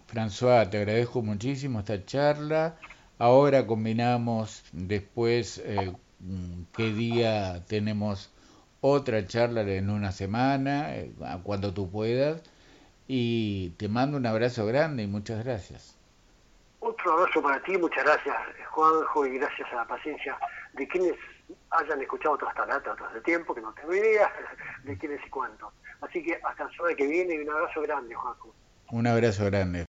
François, 0.08 0.68
te 0.68 0.78
agradezco 0.78 1.22
muchísimo 1.22 1.78
esta 1.78 2.04
charla. 2.04 2.76
Ahora 3.18 3.64
combinamos 3.66 4.64
después 4.72 5.62
eh, 5.64 5.94
qué 6.76 6.92
día 6.92 7.64
tenemos 7.68 8.32
otra 8.80 9.24
charla 9.24 9.60
en 9.62 9.88
una 9.88 10.10
semana, 10.10 10.96
eh, 10.96 11.12
cuando 11.44 11.72
tú 11.72 11.88
puedas. 11.88 12.42
Y 13.06 13.70
te 13.76 13.88
mando 13.88 14.16
un 14.16 14.26
abrazo 14.26 14.66
grande 14.66 15.04
y 15.04 15.06
muchas 15.06 15.44
gracias. 15.44 15.96
Otro 16.80 17.12
abrazo 17.12 17.40
para 17.40 17.62
ti, 17.62 17.78
muchas 17.78 18.04
gracias 18.04 18.36
Juanjo 18.70 19.26
y 19.26 19.38
gracias 19.38 19.72
a 19.72 19.76
la 19.76 19.86
paciencia 19.86 20.36
de 20.72 20.88
quienes 20.88 21.14
hayan 21.70 22.02
escuchado 22.02 22.34
otras 22.34 22.54
talatas 22.54 22.94
otros 22.94 23.14
de 23.14 23.20
tiempo, 23.20 23.54
que 23.54 23.60
no 23.60 23.72
tengo 23.74 23.94
idea 23.94 24.32
de 24.84 24.96
quiénes 24.98 25.24
y 25.26 25.30
cuánto. 25.30 25.72
Así 26.00 26.22
que 26.22 26.38
hasta 26.42 26.64
el 26.64 26.76
sábado 26.76 26.96
que 26.96 27.06
viene 27.06 27.34
y 27.34 27.38
un 27.38 27.50
abrazo 27.50 27.82
grande, 27.82 28.14
Juanjo. 28.14 28.54
Un 28.90 29.06
abrazo 29.06 29.44
grande. 29.46 29.86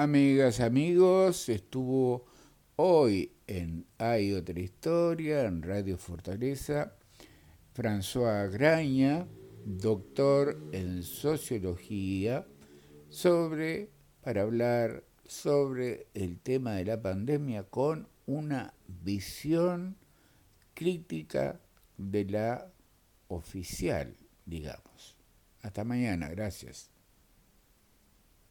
Amigas, 0.00 0.60
amigos, 0.60 1.48
estuvo 1.48 2.24
hoy 2.76 3.32
en 3.48 3.84
Hay 3.98 4.32
otra 4.32 4.60
historia, 4.60 5.44
en 5.44 5.60
Radio 5.60 5.98
Fortaleza, 5.98 6.92
François 7.74 8.48
Graña, 8.48 9.26
doctor 9.64 10.56
en 10.70 11.02
sociología, 11.02 12.46
sobre, 13.08 13.90
para 14.22 14.42
hablar 14.42 15.02
sobre 15.26 16.06
el 16.14 16.38
tema 16.38 16.74
de 16.74 16.84
la 16.84 17.02
pandemia 17.02 17.64
con 17.64 18.06
una 18.26 18.74
visión 18.86 19.96
crítica 20.74 21.60
de 21.96 22.24
la 22.24 22.72
oficial, 23.26 24.14
digamos. 24.46 25.16
Hasta 25.60 25.82
mañana, 25.82 26.28
gracias. 26.28 26.92